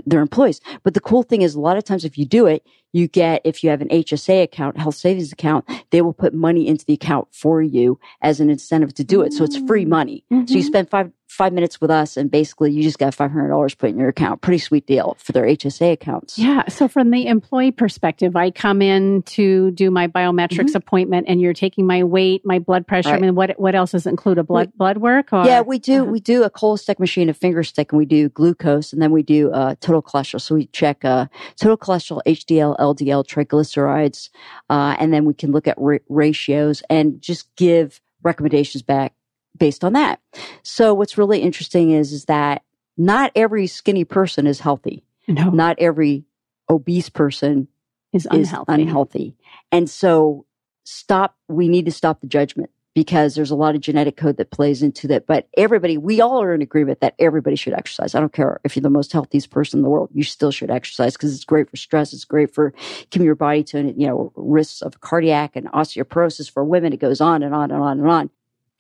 [0.07, 0.61] their employees.
[0.83, 3.41] But the cool thing is a lot of times if you do it, you get,
[3.45, 6.93] if you have an HSA account, health savings account, they will put money into the
[6.93, 9.33] account for you as an incentive to do it.
[9.33, 10.25] So it's free money.
[10.31, 10.65] So you Mhm.
[10.65, 14.11] spend five, five minutes with us and basically you just got $500 put in your
[14.11, 14.43] account.
[14.43, 16.39] Pretty sweet deal for their HSA accounts.
[16.39, 16.69] Yeah.
[16.69, 21.55] So from the employee perspective, I come in to do my biometrics appointment and you're
[21.55, 23.09] taking my weight, my blood pressure.
[23.09, 23.23] I Mm-hmm.
[23.23, 24.37] Mean, what what else does it include?
[24.37, 25.33] A blood blood work?
[25.33, 25.47] Or?
[25.47, 26.03] Yeah, we do.
[26.03, 26.13] Uh-huh.
[26.13, 29.23] We do a Cholestech machine, a finger stick, and we do glucose, and then we
[29.23, 30.41] do uh, total cholesterol.
[30.41, 34.31] So we check uh, total cholesterol, HDL, LDL, triglycerides,
[34.71, 39.15] uh, and then we can look at ra- ratios and just give recommendations back
[39.59, 40.21] based on that.
[40.63, 42.63] So what's really interesting is is that
[42.97, 45.05] not every skinny person is healthy.
[45.29, 46.25] no, Not every
[46.71, 47.69] obese person
[48.13, 48.73] is is unhealthy.
[48.73, 49.37] unhealthy.
[49.71, 50.47] And so
[50.85, 54.51] stop, we need to stop the judgment because there's a lot of genetic code that
[54.51, 55.27] plays into that.
[55.27, 58.15] But everybody, we all are in agreement that everybody should exercise.
[58.15, 60.71] I don't care if you're the most healthiest person in the world, you still should
[60.71, 62.13] exercise because it's great for stress.
[62.13, 62.73] It's great for
[63.11, 66.93] keeping your body to, you know, risks of cardiac and osteoporosis for women.
[66.93, 68.31] It goes on and on and on and on.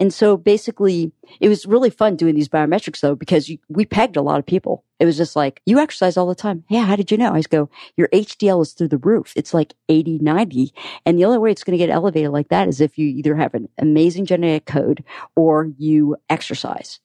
[0.02, 4.20] And so basically, it was really fun doing these biometrics though, because we pegged a
[4.20, 4.84] lot of people.
[4.98, 6.64] It was just like, you exercise all the time.
[6.68, 6.86] Yeah.
[6.86, 7.32] How did you know?
[7.32, 9.32] I just go, your HDL is through the roof.
[9.36, 10.74] It's like 80, 90.
[11.06, 13.36] And the only way it's going to get elevated like that is if you either
[13.36, 15.04] have an amazing genetic code
[15.36, 16.98] or you exercise.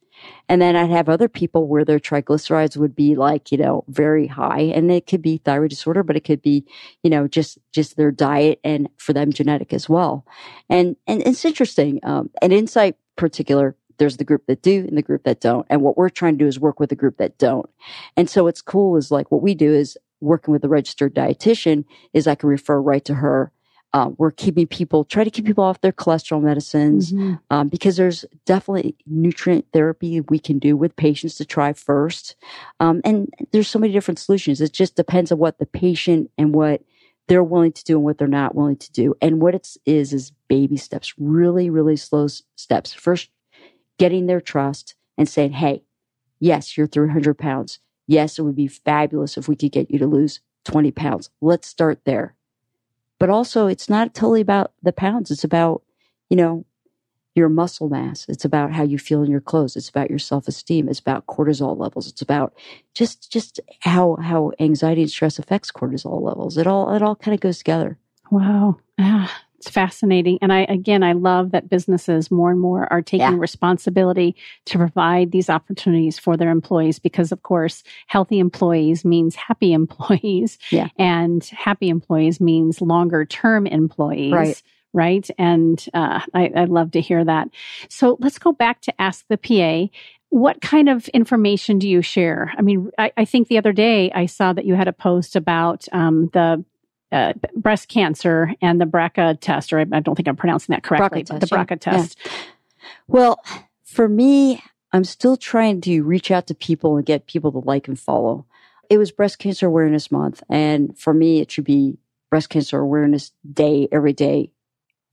[0.49, 4.27] And then I'd have other people where their triglycerides would be like, you know, very
[4.27, 4.61] high.
[4.61, 6.65] And it could be thyroid disorder, but it could be,
[7.03, 10.25] you know, just, just their diet and for them genetic as well.
[10.69, 11.99] And, and it's interesting.
[12.03, 15.65] Um, and Insight particular, there's the group that do and the group that don't.
[15.69, 17.69] And what we're trying to do is work with the group that don't.
[18.15, 21.85] And so what's cool is like what we do is working with a registered dietitian
[22.13, 23.51] is I can refer right to her.
[23.93, 27.39] Uh, we're keeping people, try to keep people off their cholesterol medicines Mhm.
[27.49, 32.35] um, because there's definitely nutrient therapy we can do with patients to try first.
[32.79, 34.61] Um, and there's so many different solutions.
[34.61, 36.83] It just depends on what the patient and what
[37.27, 39.15] they're willing to do and what they're not willing to do.
[39.21, 42.93] And what it is is baby steps, really, really slow steps.
[42.93, 43.29] First,
[43.97, 45.83] getting their trust and saying, "Hey,
[46.39, 47.79] yes, you're 300 pounds.
[48.07, 51.29] Yes, it would be fabulous if we could get you to lose 20 pounds.
[51.41, 52.35] Let's start there."
[53.19, 55.31] But also, it's not totally about the pounds.
[55.31, 55.83] It's about,
[56.29, 56.65] you know,
[57.35, 58.25] your muscle mass.
[58.27, 59.75] It's about how you feel in your clothes.
[59.75, 60.89] It's about your self-esteem.
[60.89, 62.07] It's about cortisol levels.
[62.07, 62.53] It's about
[62.95, 66.57] just just how how anxiety and stress affects cortisol levels.
[66.57, 67.97] It all it all kind of goes together.
[68.31, 68.77] Wow.
[68.99, 70.37] Ah, it's fascinating.
[70.41, 73.37] And I again I love that businesses more and more are taking yeah.
[73.37, 79.73] responsibility to provide these opportunities for their employees because of course healthy employees means happy
[79.81, 80.57] employees.
[80.71, 80.89] Yeah.
[80.97, 84.33] And happy employees means longer term employees.
[84.33, 85.29] Right right?
[85.37, 87.49] And uh, I, I love to hear that.
[87.87, 89.93] So let's go back to Ask the PA.
[90.29, 92.51] What kind of information do you share?
[92.57, 95.35] I mean, I, I think the other day I saw that you had a post
[95.35, 96.65] about um, the
[97.11, 100.83] uh, breast cancer and the BRCA test, or I, I don't think I'm pronouncing that
[100.83, 101.75] correctly, BRCA but the BRCA yeah.
[101.75, 102.17] test.
[102.23, 102.31] Yeah.
[103.07, 103.43] Well,
[103.83, 107.87] for me, I'm still trying to reach out to people and get people to like
[107.87, 108.45] and follow.
[108.89, 111.97] It was Breast Cancer Awareness Month, and for me, it should be
[112.29, 114.51] Breast Cancer Awareness Day every day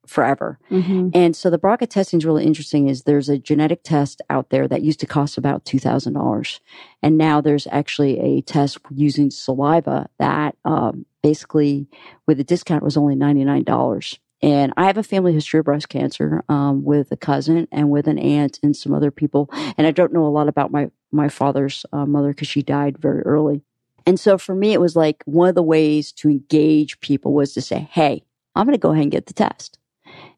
[0.07, 0.59] forever.
[0.71, 1.11] Mm-hmm.
[1.15, 4.69] And so the BRCA testing is really interesting is there's a genetic test out there
[4.69, 6.61] that used to cost about $2,000.
[7.03, 11.89] And now there's actually a test using saliva that um, basically
[12.27, 14.19] with a discount was only $99.
[14.43, 18.07] And I have a family history of breast cancer um, with a cousin and with
[18.09, 19.49] an aunt and some other people.
[19.79, 22.99] And I don't know a lot about my, my father's uh, mother because she died
[22.99, 23.63] very early.
[24.05, 27.55] And so for me, it was like one of the ways to engage people was
[27.55, 28.23] to say, Hey,
[28.55, 29.79] I'm going to go ahead and get the test.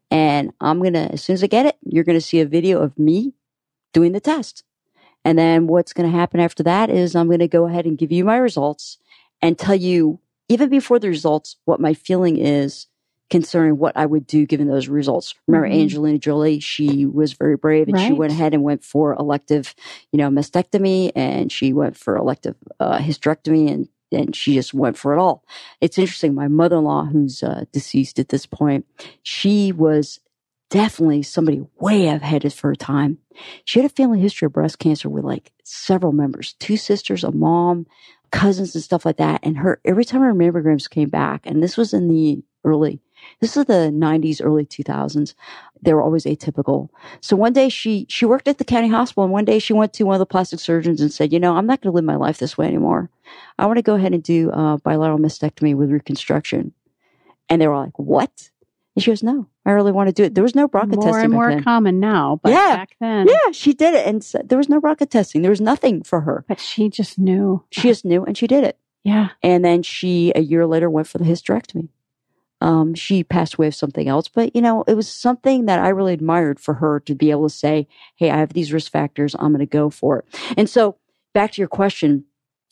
[0.09, 2.45] And I'm going to, as soon as I get it, you're going to see a
[2.45, 3.33] video of me
[3.91, 4.63] doing the test.
[5.25, 7.97] And then what's going to happen after that is I'm going to go ahead and
[7.97, 8.99] give you my results
[9.41, 12.87] and tell you, even before the results, what my feeling is
[13.29, 15.35] concerning what I would do given those results.
[15.47, 15.81] Remember mm-hmm.
[15.81, 18.07] Angelina Jolie, she was very brave and right.
[18.07, 19.75] she went ahead and went for elective,
[20.11, 24.97] you know, mastectomy and she went for elective uh, hysterectomy and and she just went
[24.97, 25.43] for it all.
[25.81, 26.33] It's interesting.
[26.33, 28.85] My mother in law, who's uh, deceased at this point,
[29.21, 30.21] she was
[30.69, 33.17] definitely somebody way ahead of her time.
[33.65, 37.31] She had a family history of breast cancer with like several members, two sisters, a
[37.31, 37.85] mom,
[38.31, 39.39] cousins, and stuff like that.
[39.43, 43.01] And her every time her mammograms came back, and this was in the early
[43.39, 45.33] this is the 90s, early 2000s.
[45.81, 46.89] They were always atypical.
[47.21, 49.93] So one day she, she worked at the county hospital and one day she went
[49.93, 52.03] to one of the plastic surgeons and said, you know, I'm not going to live
[52.03, 53.09] my life this way anymore.
[53.59, 56.73] I want to go ahead and do a bilateral mastectomy with reconstruction.
[57.49, 58.49] And they were like, what?
[58.97, 60.33] And she goes, no, I really want to do it.
[60.33, 61.29] There was no BRCA more testing.
[61.29, 62.77] More and more common now, but yeah.
[62.77, 63.27] back then.
[63.27, 64.07] Yeah, she did it.
[64.07, 65.43] And so, there was no BRCA testing.
[65.43, 66.43] There was nothing for her.
[66.47, 67.63] But she just knew.
[67.69, 68.79] She just knew and she did it.
[69.03, 69.29] Yeah.
[69.43, 71.89] And then she, a year later, went for the hysterectomy.
[72.59, 75.89] Um, she passed away of something else, but you know, it was something that I
[75.89, 79.35] really admired for her to be able to say, Hey, I have these risk factors.
[79.37, 80.25] I'm going to go for it.
[80.57, 80.97] And so
[81.35, 82.25] back to your question,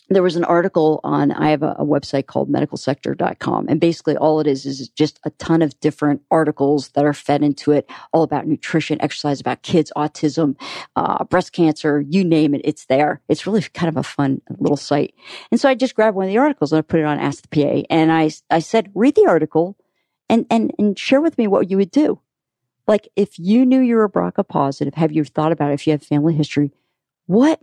[0.09, 4.39] there was an article on i have a, a, website called medicalsector.com and basically all
[4.39, 8.23] it is is just a ton of different articles that are fed into it all
[8.23, 10.55] about nutrition exercise about kids autism
[10.95, 13.21] uh, breast cancer you name it it's there.
[13.29, 15.13] It's really kind of a fun little site.
[15.51, 17.47] And so i just grabbed one of the articles and i put it on ask
[17.47, 19.77] the pa and i, I said read the article
[20.27, 22.19] and, and, and share with me what you would do.
[22.87, 25.91] Like if you knew you were BRCA positive have you thought about it if you
[25.91, 26.71] have family history
[27.27, 27.61] what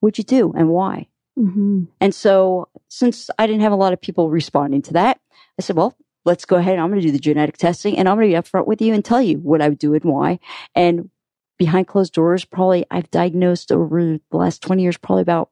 [0.00, 1.06] would you do and why
[1.38, 1.84] Mm-hmm.
[2.00, 5.20] And so, since I didn't have a lot of people responding to that,
[5.58, 6.78] I said, well, let's go ahead.
[6.78, 8.94] I'm going to do the genetic testing and I'm going to be upfront with you
[8.94, 10.38] and tell you what I would do and why.
[10.74, 11.10] And
[11.58, 15.50] behind closed doors, probably I've diagnosed over the last 20 years, probably about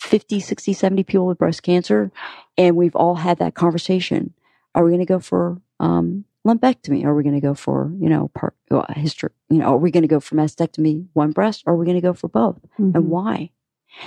[0.00, 2.10] 50, 60, 70 people with breast cancer.
[2.58, 4.34] And we've all had that conversation.
[4.74, 7.04] Are we going to go for, um, lumpectomy?
[7.04, 9.90] Are we going to go for, you know, part, uh, history, you know, are we
[9.90, 12.60] going to go for mastectomy, one breast, or are we going to go for both?
[12.78, 12.96] Mm-hmm.
[12.96, 13.50] And why?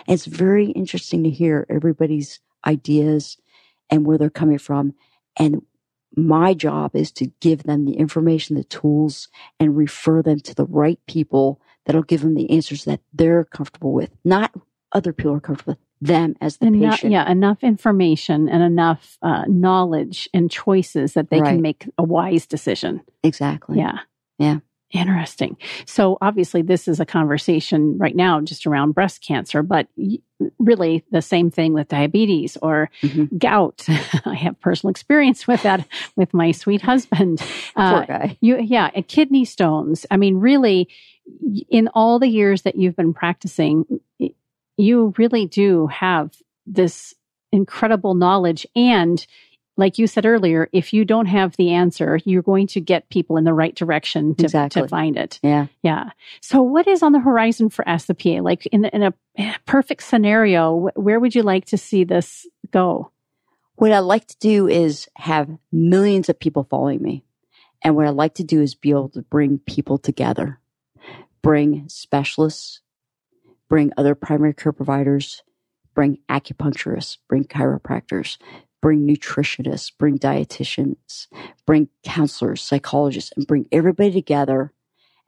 [0.08, 3.38] And it's very interesting to hear everybody's ideas
[3.90, 4.94] and where they're coming from.
[5.38, 5.64] And
[6.16, 10.66] my job is to give them the information, the tools, and refer them to the
[10.66, 14.54] right people that'll give them the answers that they're comfortable with, not
[14.92, 15.80] other people are comfortable with.
[16.02, 17.12] Them as the enough, patient.
[17.12, 21.50] Yeah, enough information and enough uh, knowledge and choices that they right.
[21.50, 23.02] can make a wise decision.
[23.22, 23.80] Exactly.
[23.80, 24.00] Yeah.
[24.38, 24.60] Yeah.
[24.92, 25.56] Interesting.
[25.86, 29.88] So obviously this is a conversation right now just around breast cancer, but
[30.58, 33.38] really the same thing with diabetes or mm-hmm.
[33.38, 33.86] gout.
[34.26, 37.40] I have personal experience with that with my sweet husband.
[37.76, 38.38] Poor uh, guy.
[38.42, 40.08] You, yeah, kidney stones.
[40.10, 40.90] I mean, really,
[41.70, 44.00] in all the years that you've been practicing,
[44.78, 46.32] you really do have
[46.66, 47.14] this
[47.52, 49.26] incredible knowledge and
[49.80, 53.38] like you said earlier, if you don't have the answer, you're going to get people
[53.38, 54.82] in the right direction to, Exactly.
[54.84, 55.40] to find it.
[55.42, 55.68] Yeah.
[55.82, 56.12] Yeah.
[56.42, 58.42] So, what is on the horizon for Ask the PA?
[58.44, 59.14] Like in, in a
[59.66, 63.12] perfect scenario, where would you like to see this go?
[63.76, 67.24] What I'd like to do is have millions of people following me.
[67.82, 70.60] And what I'd like to do is be able to bring people together,
[71.42, 72.82] bring specialists,
[73.70, 75.44] bring other primary care providers,
[75.96, 78.38] bring acupuncturists, bring chiropractors,
[78.82, 81.28] bring nutritionists, bring dietitians,
[81.66, 84.74] bring counselors, psychologists, and bring everybody together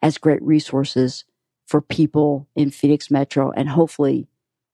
[0.02, 1.26] as great resources
[1.66, 4.28] for people in Phoenix Metro and hopefully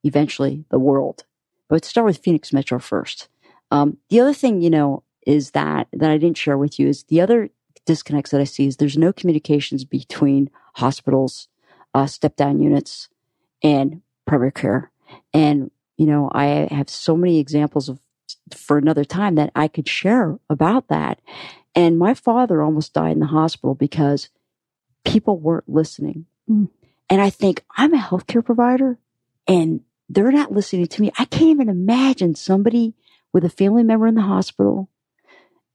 [0.04, 1.26] eventually the world.
[1.70, 3.28] But start with Phoenix Metro first.
[3.72, 7.04] Um, the other thing, you know, is that that I didn't share with you is
[7.04, 7.50] the other
[7.86, 11.50] disconnects that I see is there's no communications between hospitals,
[11.94, 13.10] uh, step down units,
[13.62, 14.92] and primary care.
[15.34, 18.00] And you know, I have so many examples of
[18.56, 21.20] for another time that I could share about that.
[21.76, 24.30] And my father almost died in the hospital because
[25.06, 26.26] people weren't listening.
[26.50, 26.70] Mm.
[27.10, 28.98] And I think I'm a healthcare provider
[29.48, 31.12] and they're not listening to me.
[31.18, 32.94] I can't even imagine somebody
[33.34, 34.90] with a family member in the hospital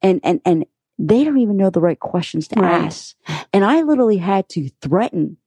[0.02, 0.66] and and and
[0.98, 2.84] they don't even know the right questions to Right.
[2.86, 3.16] ask.
[3.52, 5.38] And I literally had to threaten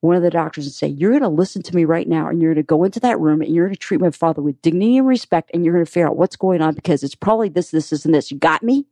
[0.00, 2.40] one of the doctors and say, You're going to listen to me right now, and
[2.40, 4.60] you're going to go into that room and you're going to treat my father with
[4.62, 7.48] dignity and respect, and you're going to figure out what's going on because it's probably
[7.48, 8.30] this, this, this, and this.
[8.30, 8.86] You got me?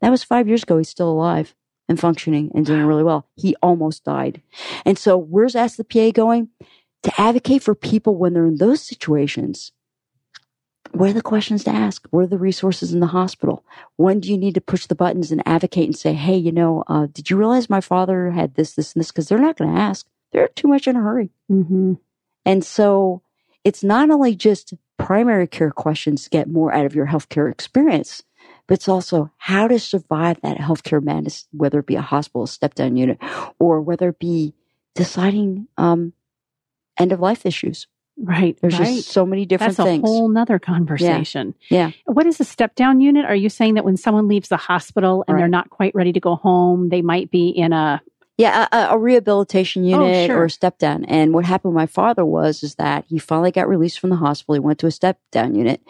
[0.00, 0.78] That was five years ago.
[0.78, 1.54] He's still alive
[1.88, 3.26] and functioning and doing really well.
[3.36, 4.42] He almost died.
[4.84, 6.48] And so, where's Ask the PA going?
[7.02, 9.72] To advocate for people when they're in those situations.
[10.92, 12.06] What are the questions to ask?
[12.10, 13.64] What are the resources in the hospital?
[13.96, 16.84] When do you need to push the buttons and advocate and say, hey, you know,
[16.86, 19.10] uh, did you realize my father had this, this, and this?
[19.10, 20.06] Because they're not going to ask.
[20.36, 21.30] They're too much in a hurry.
[21.50, 21.94] Mm-hmm.
[22.44, 23.22] And so
[23.64, 28.22] it's not only just primary care questions to get more out of your healthcare experience,
[28.66, 32.48] but it's also how to survive that healthcare madness, whether it be a hospital, a
[32.48, 33.16] step down unit,
[33.58, 34.52] or whether it be
[34.94, 36.12] deciding um,
[36.98, 37.86] end of life issues.
[38.18, 38.58] Right.
[38.60, 38.96] There's right.
[38.96, 40.02] just so many different That's a things.
[40.06, 41.54] whole nother conversation.
[41.70, 41.92] Yeah.
[42.04, 43.24] What is a step down unit?
[43.24, 46.20] Are you saying that when someone leaves the hospital and they're not quite ready to
[46.20, 48.02] go home, they might be in a
[48.38, 50.38] Yeah, a, a rehabilitation oh, unit Oh, sure.
[50.40, 51.04] or a step down.
[51.06, 54.16] And what happened with my father was is that he finally got released from the
[54.16, 54.54] hospital.
[54.54, 55.80] He went to a step down unit.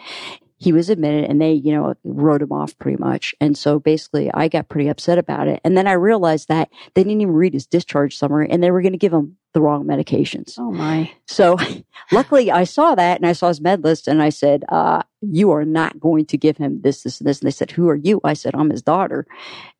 [0.57, 3.35] He was admitted and they, you know, wrote him off pretty much.
[3.39, 5.61] And so basically I got pretty upset about it.
[5.63, 8.81] And then I realized that they didn't even read his discharge summary and they were
[8.81, 10.55] going to give him the wrong medications.
[10.59, 11.57] oh my So
[12.11, 15.51] luckily I saw that and I saw his med list and I said, uh, you
[15.51, 17.39] are not going to give him this, this, and this.
[17.39, 18.19] And they said, who are you?
[18.23, 19.25] I said, I'm his daughter.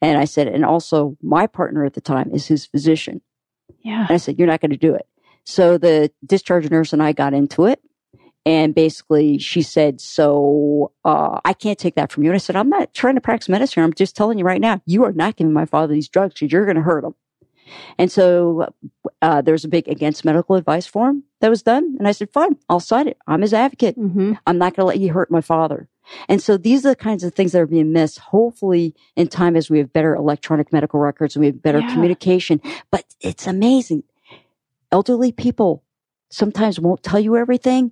[0.02, 3.22] And I said, and also my partner at the time is his physician.
[3.82, 5.08] yeah And I said, You're not going to do it.
[5.44, 7.80] So the discharge nurse and I got into it.
[8.48, 12.30] And basically, she said, So uh, I can't take that from you.
[12.30, 13.84] And I said, I'm not trying to practice medicine.
[13.84, 16.54] I'm just telling you right now, you are not giving my father these drugs because
[16.54, 17.14] you're going to hurt him.
[17.98, 18.74] And so
[19.22, 21.98] uh, there was a big against medical advice form that was done.
[22.00, 23.18] And I said, Fine, I'll sign it.
[23.28, 23.96] I'm his advocate.
[23.96, 25.90] hmm I'm not going to let you hurt my father.
[26.30, 28.20] And so these are the kinds of things that are being missed.
[28.20, 31.92] Hopefully, in time, as we have better electronic medical records and we have better Yeah.
[31.92, 32.62] communication.
[32.92, 34.04] But it's amazing.
[34.90, 35.84] Elderly people
[36.30, 37.92] sometimes won't tell you everything.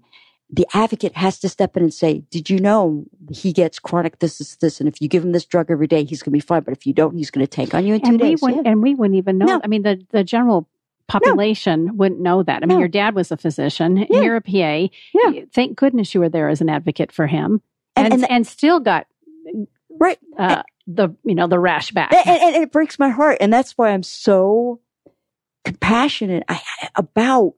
[0.52, 4.38] The advocate has to step in and say, Did you know he gets chronic this,
[4.38, 4.80] this, this?
[4.80, 6.62] And if you give him this drug every day, he's going to be fine.
[6.62, 8.41] But if you don't, he's going to tank on you in two and we days.
[8.41, 8.72] wouldn't Yeah.
[8.72, 9.62] and we wouldn't even know No.
[9.64, 10.70] i mean the the general
[11.08, 12.80] population wouldn't know that i mean No.
[12.80, 14.22] your dad was a physician Yeah.
[14.22, 15.41] you're a pa Yeah.
[15.54, 17.62] thank goodness you were there as an advocate for him
[17.96, 19.06] and And- and, and- still got
[20.00, 20.18] Right.
[20.38, 23.52] uh, the you know the rash back and, and- and it breaks my heart and
[23.54, 24.80] that's why i'm so
[25.64, 26.43] compassionate
[26.96, 27.54] about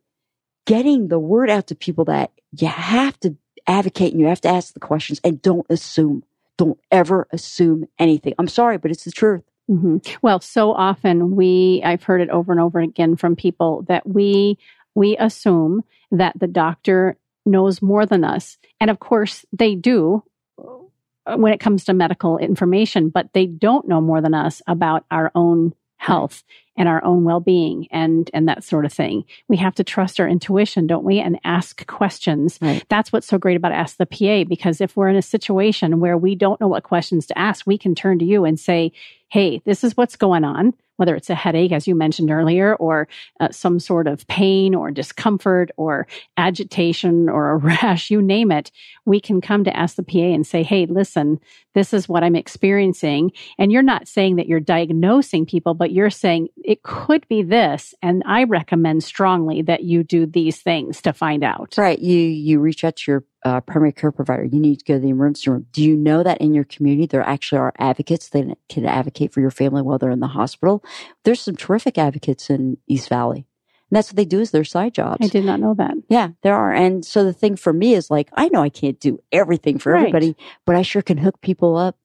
[0.68, 4.50] getting the word out to people that you have to advocate and you have to
[4.50, 6.24] ask the questions and don't assume.
[6.58, 8.36] Don't ever assume anything.
[8.38, 9.44] I'm sorry but it's the truth.
[9.68, 14.08] Hmm Well, so often we, I've heard it over and over again from people that
[14.08, 14.60] we,
[14.94, 18.58] we assume that the doctor knows more than us.
[18.80, 20.24] And of course they do
[20.60, 25.06] uh, when it comes to medical information, but they don't know more than us about
[25.12, 26.44] our own health
[26.78, 29.26] and our own well-being and and that sort of thing.
[29.48, 31.20] We have to trust our intuition, don't we?
[31.20, 32.60] And ask questions.
[32.62, 32.84] Right.
[32.88, 36.18] That's what's so great about Ask the PA because if we're in a situation where
[36.18, 38.92] we don't know what questions to ask, we can turn to you and say,
[39.30, 43.08] hey, this is what's going on, whether it's a headache, as you mentioned earlier, or
[43.40, 48.72] uh, some sort of pain or discomfort or agitation or a rash, you name it,
[49.06, 51.40] we can come to Ask the PA and say, hey, listen,
[51.74, 53.32] this is what I'm experiencing.
[53.60, 57.94] And you're not saying that you're diagnosing people, but you're saying it could be this.
[58.02, 61.76] And I recommend strongly that you do these things to find out.
[61.78, 64.96] right you you reach out to your uh, primary care provider, you need to go
[64.96, 65.68] to the emergency room.
[65.72, 69.42] Do you know that in your community there actually are advocates that can advocate for
[69.42, 70.84] your family while they're in the hospital?
[71.24, 73.46] There's some terrific advocates in East Valley.
[73.90, 75.26] And that's what they do is their side jobs.
[75.26, 75.94] I did not know that.
[76.10, 76.74] Yeah, there are.
[76.74, 79.94] And so the thing for me is like, I know I can't do everything for
[79.94, 80.08] Right.
[80.08, 80.36] everybody,
[80.66, 81.98] but I sure can hook people up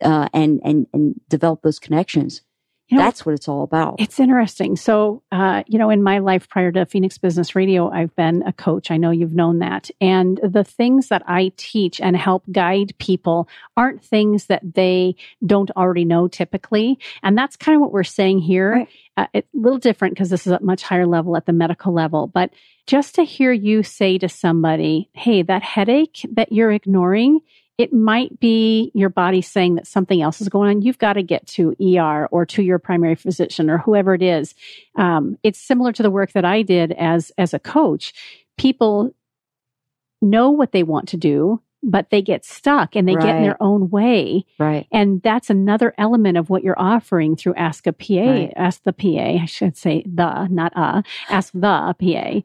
[0.00, 2.42] uh, and, and, and develop those connections.
[2.88, 3.96] You know, That's what it's all about.
[3.98, 4.76] It's interesting.
[4.76, 8.52] So, uh, you know, in my life prior to Phoenix Business Radio, I've been a
[8.52, 8.90] coach.
[8.90, 9.90] I know you've known that.
[10.02, 15.16] And the things that I teach and help guide people aren't things that they
[15.46, 16.98] don't already know typically.
[17.22, 18.72] And that's kind of what we're saying here.
[18.72, 18.88] Right.
[19.16, 21.94] Uh, it's a little different because this is at much higher level at the medical
[21.94, 22.26] level.
[22.26, 22.50] But
[22.86, 27.40] just to hear you say to somebody, hey, that headache that you're ignoring,
[27.76, 30.82] it might be your body saying that something else is going on.
[30.82, 34.54] You've got to get to ER or to your primary physician or whoever it is.
[34.96, 38.14] Um, it's similar to the work that I did as as a coach.
[38.56, 39.12] People
[40.22, 43.62] know what they want to do, but they get stuck and they get in their
[43.62, 44.44] own way.
[44.58, 44.86] right.
[44.92, 48.14] And that's another element of what you're offering through Ask a PA.
[48.14, 48.52] Right.
[48.56, 51.02] Ask the PA, I should say the, not a.
[51.28, 52.40] Ask the PA.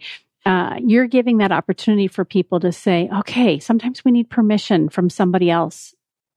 [0.45, 5.09] Uh, you're giving that opportunity for people to say, okay, sometimes we need permission from
[5.09, 5.93] somebody else.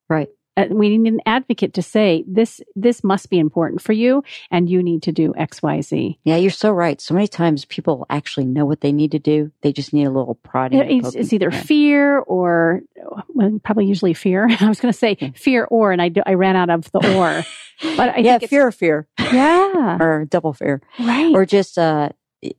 [0.09, 0.29] Right.
[0.55, 2.61] Uh, we need an advocate to say this.
[2.77, 6.19] This must be important for you, and you need to do X, Y, Z.
[6.25, 7.01] Yeah, you're so right.
[7.01, 9.51] So many times people actually know what they need to do.
[9.63, 10.81] They just need a little prodding.
[10.81, 11.63] It's, it's either Yeah.
[11.63, 12.83] fear or,
[13.29, 14.47] well, probably usually fear.
[14.61, 17.17] I was going to say fear or, and I, do- I ran out of the
[17.19, 17.45] or.
[17.97, 20.83] But I yeah, fear fear yeah, or double fear.
[21.01, 21.35] right.
[21.35, 22.11] or just uh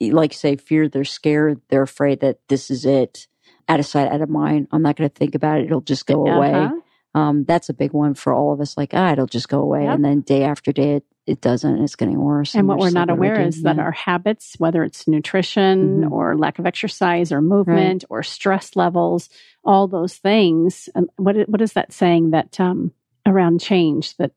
[0.02, 3.28] like say fear they're scared they're afraid that this is it
[3.68, 6.06] out of sight out of mind i'm not going to think about it it'll just
[6.06, 7.20] go away Uh-huh.
[7.20, 9.84] um that's a big one for all of us like ah it'll just go away
[9.84, 9.96] Yep.
[9.96, 13.08] and then day after day it, it doesn't it's getting worse And what we're not
[13.08, 13.84] like, what do I aware is that Yeah.
[13.84, 16.12] our habits, whether it's nutrition Mhm.
[16.12, 19.30] or lack of exercise or movement or stress levels,
[19.64, 20.90] all those things.
[20.96, 22.92] And what what is that saying that um,
[23.26, 24.18] around change?
[24.18, 24.32] That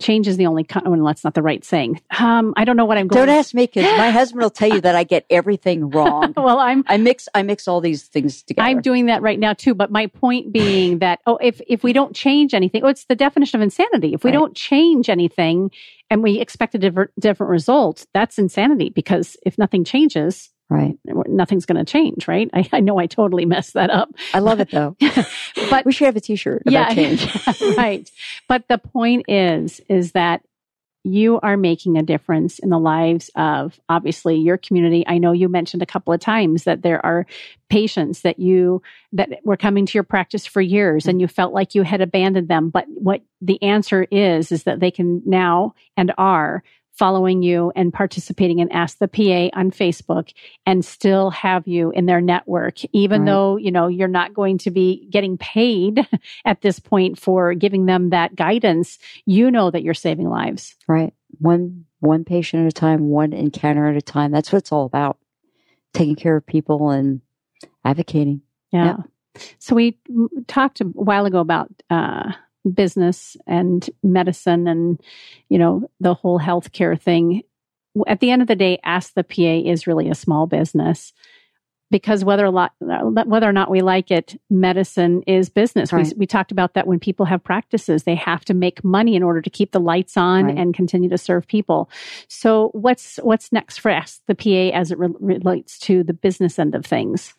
[0.00, 0.64] change is the only.
[0.64, 2.00] Con- well, that's not the right saying.
[2.18, 3.26] Um, I don't know what I'm going.
[3.26, 6.58] don't ask me because my husband will tell you that i get everything wrong well,
[6.58, 9.74] I'm i mix i mix all these things together I'm doing that right now too.
[9.74, 13.16] But my point being that oh, if if we don't change anything, oh, it's the
[13.16, 14.14] definition of insanity.
[14.14, 14.34] If we Right.
[14.36, 15.70] don't change anything
[16.10, 18.90] and we expect a different different result, that's insanity.
[18.90, 20.98] Because if nothing changes, right
[21.28, 22.50] nothing's going to change, right?
[22.52, 24.96] I, I know I totally messed that up, i love it though
[25.70, 27.26] but we should have a t-shirt about change
[27.76, 28.10] right.
[28.48, 30.42] But the point is, is that
[31.06, 35.04] you are making a difference in the lives of obviously your community.
[35.06, 37.26] I know you mentioned a couple of times that there are
[37.70, 41.76] patients that you that were coming to your practice for years and you felt like
[41.76, 42.70] you had abandoned them.
[42.70, 46.64] But what the answer is is that they can now and are
[46.98, 50.32] following you and participating in Ask the PA on Facebook
[50.64, 53.26] and still have you in their network, even Right.
[53.26, 56.06] though, you know, you're not going to be getting paid
[56.44, 58.98] at this point for giving them that guidance.
[59.26, 60.74] You know that you're saving lives.
[60.88, 64.72] right one one patient at a time one encounter at a time that's what it's
[64.72, 65.18] all about
[65.92, 67.20] taking care of people and
[67.84, 68.40] advocating
[68.72, 68.98] Yeah.
[69.58, 69.98] So we
[70.46, 72.32] talked a while ago about uh,
[72.72, 75.00] business and medicine and,
[75.48, 77.42] you know, the whole healthcare thing.
[78.06, 81.12] At the end of the day, Ask the PA is really a small business
[81.90, 85.92] because whether a lot, uh, whether or not we like it, medicine is business.
[85.92, 86.06] Right.
[86.06, 89.22] We, we talked about that when people have practices, they have to make money in
[89.22, 90.58] order to keep the lights on Right.
[90.58, 91.88] and continue to serve people.
[92.28, 96.58] So what's what's next for Ask the PA as it re- relates to the business
[96.58, 97.34] end of things?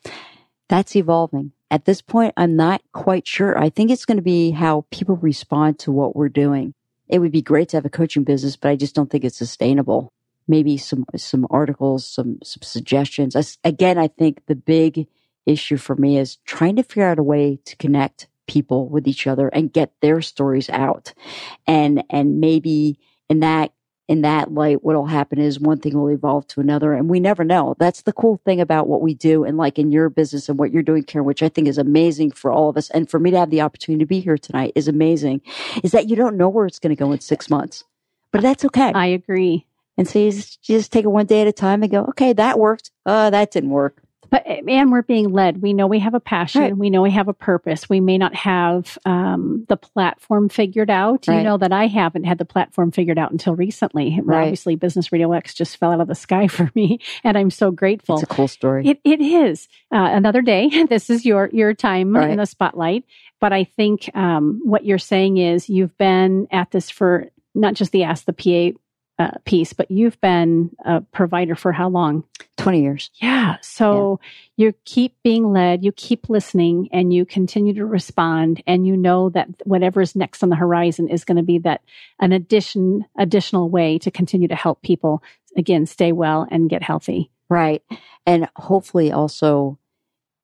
[0.69, 1.51] that's evolving.
[1.69, 3.57] At this point, I'm not quite sure.
[3.57, 6.73] I think it's going to be how people respond to what we're doing.
[7.09, 9.37] It would be great to have a coaching business, but I just don't think it's
[9.37, 10.11] sustainable.
[10.47, 13.35] Maybe some some articles, some some suggestions.
[13.35, 15.07] As- Again, I think the big
[15.45, 19.27] issue for me is trying to figure out a way to connect people with each
[19.27, 21.13] other and get their stories out.
[21.65, 22.97] And and maybe
[23.29, 23.73] in that
[24.07, 27.43] in that light, what'll happen is one thing will evolve to another, and we never
[27.43, 27.75] know.
[27.77, 30.71] That's the cool thing about what we do, and like in your business and what
[30.71, 33.31] you're doing, Karen, which I think is amazing for all of us, and for me
[33.31, 35.41] to have the opportunity to be here tonight is amazing.
[35.83, 37.83] Is that you don't know where it's going to go in six months,
[38.31, 38.91] but that's okay.
[38.93, 39.65] I agree.
[39.97, 42.05] and so you just, you just take it one day at a time and go,
[42.05, 42.91] okay, that worked.
[43.05, 44.01] Uh, that didn't work.
[44.29, 45.61] But and we're being led.
[45.61, 46.61] We know we have a passion.
[46.61, 46.77] Right.
[46.77, 47.89] We know we have a purpose.
[47.89, 51.27] We may not have um, the platform figured out.
[51.27, 54.19] You know that I haven't had the platform figured out until recently.
[54.23, 54.43] Right.
[54.43, 57.71] Obviously, Business Radio X just fell out of the sky for me, and I'm so
[57.71, 58.15] grateful.
[58.15, 58.87] It's a cool story.
[58.87, 60.69] It it is uh, another day.
[60.87, 62.29] This is your your time Right.
[62.29, 63.03] in the spotlight.
[63.39, 67.91] But I think um, what you're saying is you've been at this for not just
[67.91, 68.77] the Ask the PA
[69.19, 72.23] uh, piece, but you've been a provider for how long?
[72.57, 73.11] 20 years.
[73.15, 73.57] Yeah.
[73.61, 74.19] So
[74.57, 78.61] you keep being led, you keep listening, and you continue to respond.
[78.67, 81.81] And you know that whatever is next on the horizon is going to be that
[82.19, 85.23] an addition, additional way to continue to help people
[85.55, 87.31] again stay well and get healthy.
[87.49, 87.83] Right.
[88.25, 89.79] And hopefully also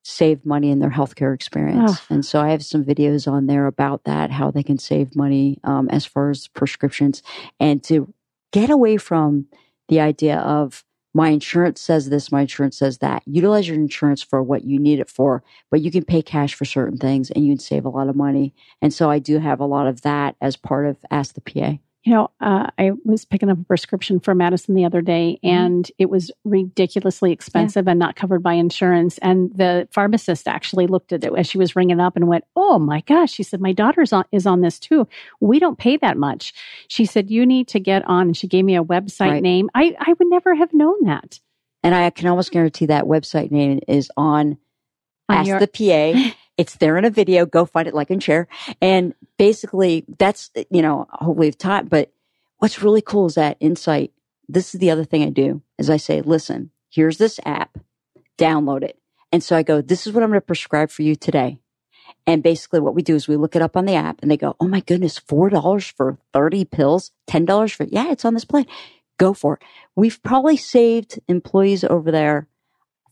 [0.04, 1.92] save money in their healthcare experience.
[1.94, 2.06] Oh.
[2.10, 5.60] And so I have some videos on there about that, how they can save money
[5.64, 7.24] um, as far as prescriptions
[7.60, 8.14] and to
[8.54, 9.48] get away from
[9.90, 13.22] the idea of my insurance says this, my insurance says that.
[13.26, 16.66] Utilize your insurance for what you need it for, but you can pay cash for
[16.66, 18.54] certain things and you can save a lot of money.
[18.82, 21.78] And so I do have a lot of that as part of Ask the PA.
[22.06, 25.56] You know, uh, I was picking up a prescription for Madison the other day, Mm-hmm.
[25.56, 29.18] and it was ridiculously expensive and not covered by insurance.
[29.20, 32.78] And the pharmacist actually looked at it as she was ringing up and went, "Oh
[32.78, 35.08] my gosh!" She said, "My daughter's on is on this too.
[35.40, 36.54] We don't pay that much."
[36.90, 39.42] She said, "You need to get on." And she gave me a website Right.
[39.44, 39.70] name.
[39.74, 41.40] I I would never have known that.
[41.84, 44.58] And I can almost guarantee that website name is on
[45.30, 46.36] On Ask your- the PA.
[46.58, 47.46] It's there in a video.
[47.46, 48.48] Go find it, like and share.
[48.82, 51.88] And basically, that's, you know, hopefully have time.
[51.88, 52.12] But
[52.60, 54.12] what's really cool is that insight.
[54.48, 57.78] This is the other thing I do is I say, listen, here's this app,
[58.38, 59.00] download it.
[59.32, 61.58] And so I go, this is what I'm going to prescribe for you today.
[62.28, 64.38] And basically what we do is we look it up on the app and they
[64.38, 68.66] go, Oh my goodness, $4 for 30 pills, $10 for, yeah, it's on this plan.
[69.18, 69.62] Go for it.
[69.96, 72.48] We've probably saved employees over there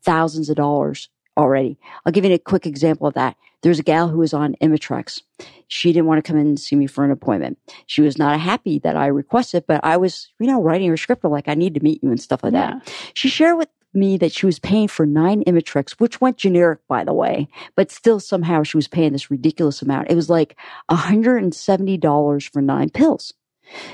[0.04, 1.78] thousands of dollars already.
[2.06, 3.36] I'll give you a quick example of that.
[3.62, 5.22] There's a gal who was on Imitrex.
[5.68, 7.58] She didn't want to come in and see me for an appointment.
[7.86, 11.24] She was not happy that I requested, but I was, you know, writing her script
[11.24, 12.80] like I need to meet you and stuff like Yeah.
[12.80, 12.94] that.
[13.14, 17.04] She shared with me that she was paying for nine Imitrex, which went generic, by
[17.04, 20.10] the way, but still somehow she was paying this ridiculous amount.
[20.10, 20.58] It was like
[20.90, 23.34] $170 for nine pills.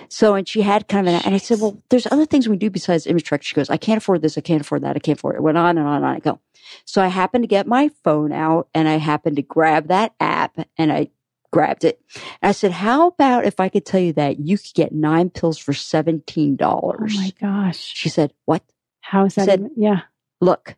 [0.09, 2.57] So, and she had kind of an, and I said, well, there's other things we
[2.57, 3.43] do besides Imitrex.
[3.43, 4.37] She goes, I can't afford this.
[4.37, 4.95] I can't afford that.
[4.95, 5.39] I can't afford it.
[5.39, 6.15] It went on and on and on.
[6.15, 6.39] I go.
[6.85, 10.57] So I happened to get my phone out and I happened to grab that app
[10.77, 11.09] and I
[11.51, 12.01] grabbed it.
[12.41, 15.29] And I said, how about if I could tell you that you could get nine
[15.29, 16.57] pills for $17?
[16.61, 17.77] Oh my gosh!
[17.77, 18.63] She said, what?
[19.01, 19.45] How is that?
[19.45, 20.01] Said- even- yeah.
[20.41, 20.75] look,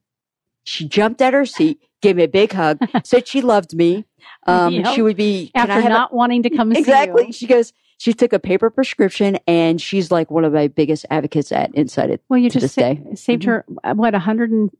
[0.64, 4.06] she jumped at her seat, gave me a big hug, said she loved me.
[4.48, 4.96] Um, Yep.
[4.96, 7.32] She would be After have a- not wanting to come see exactly.
[7.32, 7.72] She goes.
[8.00, 12.10] She took a paper prescription, and she's like one of my biggest advocates at Inside
[12.10, 13.02] It Well, you just this sa- day.
[13.16, 13.46] saved Mhm.
[13.48, 14.72] her uh, what a hundred and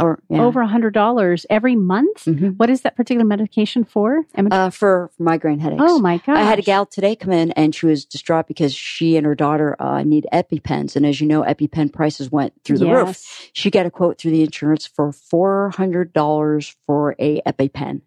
[0.00, 0.42] or yeah.
[0.42, 2.24] over a hundred dollars every month.
[2.24, 2.56] Mhm.
[2.56, 4.24] What is that particular medication for?
[4.34, 5.82] Uh, for migraine headaches.
[5.84, 6.36] oh my god!
[6.38, 9.34] I had a gal today come in and she was distraught because she and her
[9.34, 10.96] daughter uh, need EpiPens.
[10.96, 13.50] And as you know, EpiPen prices went through the roof.
[13.52, 18.00] She got a quote through the insurance for $400 for a EpiPen.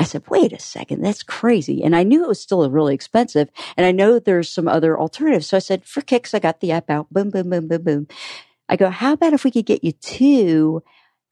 [0.00, 1.82] I said, wait a second, that's crazy.
[1.84, 3.50] And I knew it was still really expensive.
[3.76, 5.46] And I know there's some other alternatives.
[5.48, 7.12] So I said, for kicks, I got the app out.
[7.12, 8.06] Boom, boom, boom, boom, boom.
[8.68, 10.82] I go, how about if we could get you two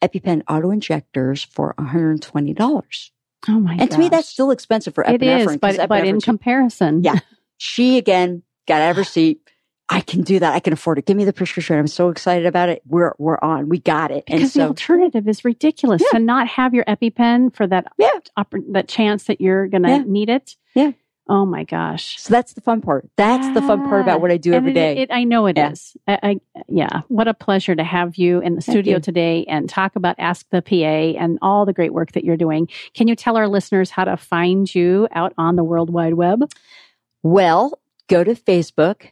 [0.02, 3.10] EpiPen auto injectors for $120?
[3.48, 3.76] Oh my!
[3.78, 5.54] And to me, that's still expensive for it epinephrine.
[5.54, 7.20] is, but but in comparison, Yeah.
[7.56, 9.47] she again got out of her seat.
[9.91, 10.55] I can do that.
[10.55, 11.07] I can afford it.
[11.07, 11.78] Give me the prescription.
[11.78, 12.82] I'm so excited about it.
[12.86, 13.68] We're we're on.
[13.70, 14.26] We got it.
[14.26, 16.18] because and the alternative is ridiculous Yeah.
[16.18, 18.11] to not have your EpiPen for that Yeah.
[18.72, 20.03] that chance that you're going to Yeah.
[20.07, 20.57] need it.
[20.74, 20.93] Yeah.
[21.30, 22.18] Oh my gosh.
[22.18, 23.07] so that's the fun part.
[23.16, 24.97] That's the fun part about what I do And every it- day.
[25.03, 25.72] It, I know it Yeah.
[25.72, 25.95] is.
[26.07, 27.03] I, I, yeah.
[27.09, 29.01] What a pleasure to have you in the Thank studio you.
[29.01, 32.68] today and talk about Ask the PA and all the great work that you're doing.
[32.95, 36.51] Can you tell our listeners how to find you out on the World Wide Web?
[37.22, 37.78] Well,
[38.09, 39.11] go to Facebook,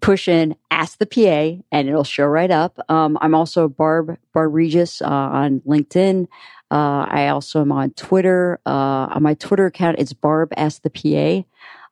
[0.00, 2.78] push in Ask the PA, and it'll show right up.
[2.88, 6.26] Um, I'm also Barb Barb Regis uh, on LinkedIn.
[6.70, 8.60] Uh, I also am on Twitter.
[8.66, 11.48] Uh, on my Twitter account, it's Barb Ask the PA.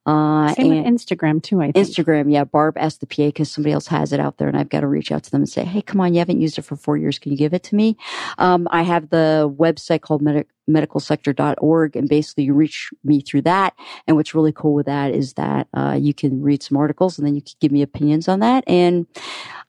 [0.07, 1.87] Uh, Same and- Instagram too, I think.
[1.87, 4.69] Instagram, yeah, Barb asked the PA because somebody else has it out there, and I've
[4.69, 6.63] got to reach out to them and say, "Hey, come on, you haven't used it
[6.63, 7.19] for four years.
[7.19, 7.97] Can you give it to me?"
[8.37, 13.75] Um, I have the website called medic- medicalsector.org, and basically you reach me through that.
[14.07, 17.27] And what's really cool with that is that uh, you can read some articles, and
[17.27, 18.65] then you can give me opinions on that.
[18.67, 19.07] And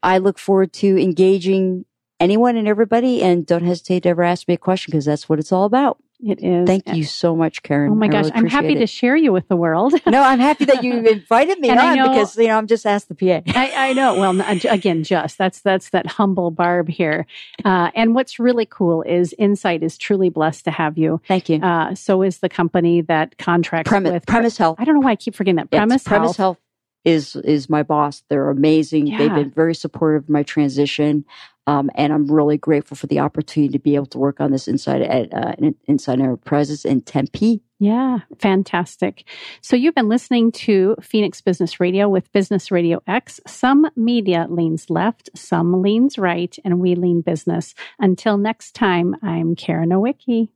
[0.03, 1.85] I look forward to engaging
[2.19, 3.21] anyone and everybody.
[3.21, 5.97] And don't hesitate to ever ask me a question because that's what it's all about.
[6.23, 6.65] It is.
[6.65, 7.91] Thank you so much, Karen.
[7.91, 9.93] Oh my gosh, really I'm happy appreciate to share you with the world.
[10.07, 12.85] no, I'm happy that you invited me I on know- because you know I'm just
[12.85, 13.41] asked the PA.
[13.47, 14.15] I, I know.
[14.15, 17.25] Well, again, just that's that's that humble Barb here.
[17.63, 21.21] Uh, and what's really cool is Insight is truly blessed to have you.
[21.27, 21.61] Thank you.
[21.61, 24.77] Uh, so is the company that contracts Premise, with Premise Health.
[24.79, 25.67] I don't know why I keep forgetting that.
[25.71, 26.37] Yes, Premise, Premise Health.
[26.37, 26.57] Health
[27.03, 28.23] is is my boss.
[28.29, 29.07] They're amazing.
[29.07, 29.19] Yeah.
[29.19, 31.25] They've been very supportive of my transition.
[31.67, 34.67] Um, and I'm really grateful for the opportunity to be able to work on this
[34.67, 35.53] inside at uh,
[35.87, 37.61] Insight Enterprises in Tempe.
[37.79, 39.27] Yeah, fantastic.
[39.61, 43.41] So you've been listening to Phoenix Business Radio with Business Radio X.
[43.47, 47.73] Some media leans left, some leans right, and we lean business.
[47.99, 50.49] Until next time, I'm Karen Nowicki.